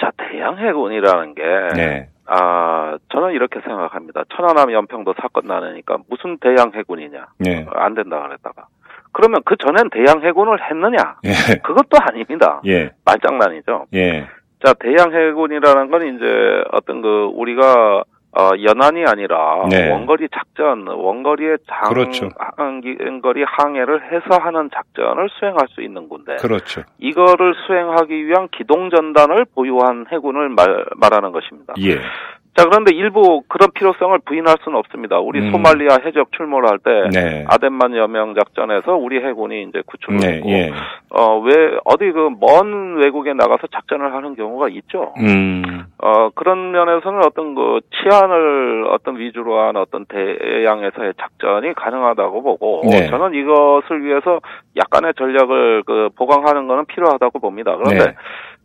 [0.00, 1.42] 자, 대양 해군이라는 게
[1.74, 2.08] 네.
[2.28, 4.24] 아, 저는 이렇게 생각합니다.
[4.36, 7.26] 천안함 연평도 사건 나니까 무슨 대양 해군이냐?
[7.38, 7.66] 네.
[7.74, 8.66] 안 된다 그랬다가.
[9.12, 11.16] 그러면 그 전엔 대양 해군을 했느냐?
[11.24, 11.58] 예.
[11.64, 12.60] 그것도 아닙니다.
[12.66, 12.90] 예.
[13.04, 13.86] 말장난이죠.
[13.94, 14.28] 예.
[14.62, 18.04] 자, 대양 해군이라는 건 이제 어떤 그 우리가
[18.36, 19.90] 어, 연안이 아니라 네.
[19.90, 22.28] 원거리 작전, 원거리의 장, 그렇죠.
[23.22, 26.82] 거리 항해를 해서 하는 작전을 수행할 수 있는 군데 그렇죠.
[26.98, 31.74] 이거를 수행하기 위한 기동 전단을 보유한 해군을 말, 말하는 것입니다.
[31.80, 32.00] 예.
[32.58, 35.20] 자, 그런데 일부 그런 필요성을 부인할 수는 없습니다.
[35.20, 35.52] 우리 음.
[35.52, 37.44] 소말리아 해적 출몰할 때 네.
[37.46, 40.72] 아덴만 여명 작전에서 우리 해군이 이제 구출을 네, 했고 예.
[41.10, 45.14] 어, 왜 어디 그 먼 외국에 나가서 작전을 하는 경우가 있죠.
[45.20, 45.84] 음.
[45.98, 53.06] 어, 그런 면에서는 어떤 그 치안을 어떤 위주로 한 어떤 대양에서의 작전이 가능하다고 보고 네.
[53.06, 54.40] 저는 이것을 위해서
[54.76, 57.76] 약간의 전략을 그 보강하는 것은 필요하다고 봅니다.
[57.76, 58.14] 그런데 네.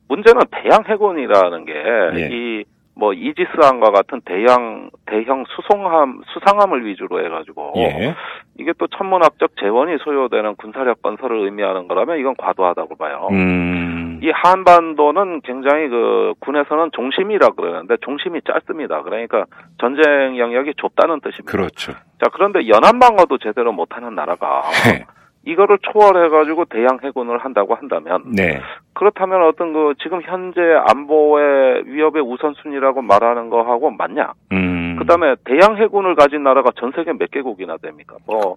[0.08, 1.74] 문제는 대양 해군이라는 게
[2.16, 2.30] 예.
[2.32, 2.64] 이
[2.96, 8.14] 뭐 이지스함과 같은 대양 대형 수송함 수상함을 위주로 해가지고 예.
[8.60, 13.30] 이게 또 천문학적 재원이 소요되는 군사력 건설을 의미하는 거라면 이건 과도하다고 봐요.
[13.32, 14.20] 음.
[14.22, 19.02] 이 한반도는 굉장히 그 군에서는 종심이라 그러는데 종심이 짧습니다.
[19.02, 19.46] 그러니까
[19.80, 21.52] 전쟁 영역이 좁다는 뜻입니다.
[21.52, 21.94] 그렇죠.
[21.94, 25.06] 자 그런데 연안 방어도 제대로 못하는 나라가 네.
[25.46, 28.62] 이거를 초월해가지고 대양 해군을 한다고 한다면 네.
[28.94, 34.34] 그렇다면 어떤 그 지금 현재 안보의 위협의 우선순위라고 말하는 거하고 맞냐?
[34.54, 34.96] 음.
[35.00, 38.16] 그다음에 대양 해군을 가진 나라가 전 세계 몇 개국이나 됩니까?
[38.26, 38.56] 뭐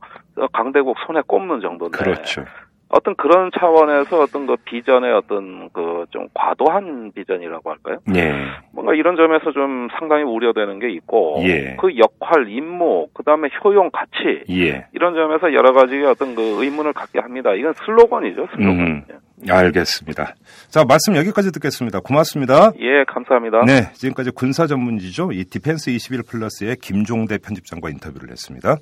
[0.52, 2.44] 강대국 손에 꼽는 정도인데 그렇죠.
[2.88, 7.98] 어떤 그런 차원에서 어떤 그 비전의 어떤 그 좀 과도한 비전이라고 할까요?
[8.14, 8.32] 예.
[8.76, 11.76] 뭔가 이런 점에서 좀 상당히 우려되는 게 있고 예.
[11.80, 14.84] 그 역할, 임무, 그다음에 효용, 가치 예.
[14.92, 17.54] 이런 점에서 여러 가지 어떤 그 의문을 갖게 합니다.
[17.54, 18.78] 이건 슬로건이죠, 슬로건.
[18.78, 19.02] 음.
[19.48, 20.34] 알겠습니다.
[20.68, 22.00] 자, 말씀 여기까지 듣겠습니다.
[22.00, 22.72] 고맙습니다.
[22.80, 23.64] 예, 감사합니다.
[23.64, 25.32] 네, 지금까지 군사 전문지죠.
[25.32, 28.76] 이 디펜스 21 플러스의 김종대 편집장과 인터뷰를 했습니다.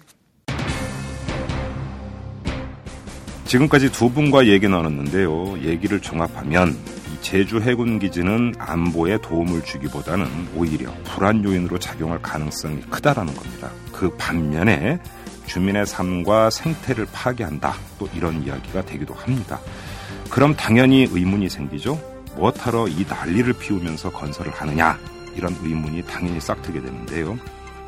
[3.44, 5.58] 지금까지 두 분과 얘기 나눴는데요.
[5.62, 13.34] 얘기를 종합하면 이 제주 해군 기지는 안보에 도움을 주기보다는 오히려 불안 요인으로 작용할 가능성이 크다라는
[13.34, 13.70] 겁니다.
[13.92, 15.00] 그 반면에
[15.46, 17.76] 주민의 삶과 생태를 파괴한다.
[17.98, 19.58] 또 이런 이야기가 되기도 합니다.
[20.28, 21.98] 그럼 당연히 의문이 생기죠.
[22.36, 24.98] 무엇하러 이 난리를 피우면서 건설을 하느냐?
[25.34, 27.38] 이런 의문이 당연히 싹트게 되는데요.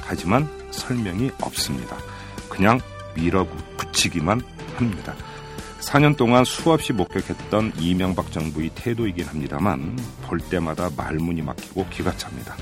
[0.01, 1.99] 하지만 설명이 없습니다.
[2.49, 2.81] 그냥
[3.15, 4.41] 밀어붙이기만
[4.77, 5.15] 합니다.
[5.87, 12.57] 4년 동안 수없이 목격했던 이명박 정부의 태도이긴 합니다만 볼 때마다 말문이 막히고 기가 찹니다.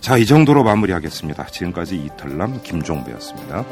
[0.00, 1.46] 자, 이 정도로 마무리하겠습니다.
[1.46, 3.64] 지금까지 이털남 김종배였습니다.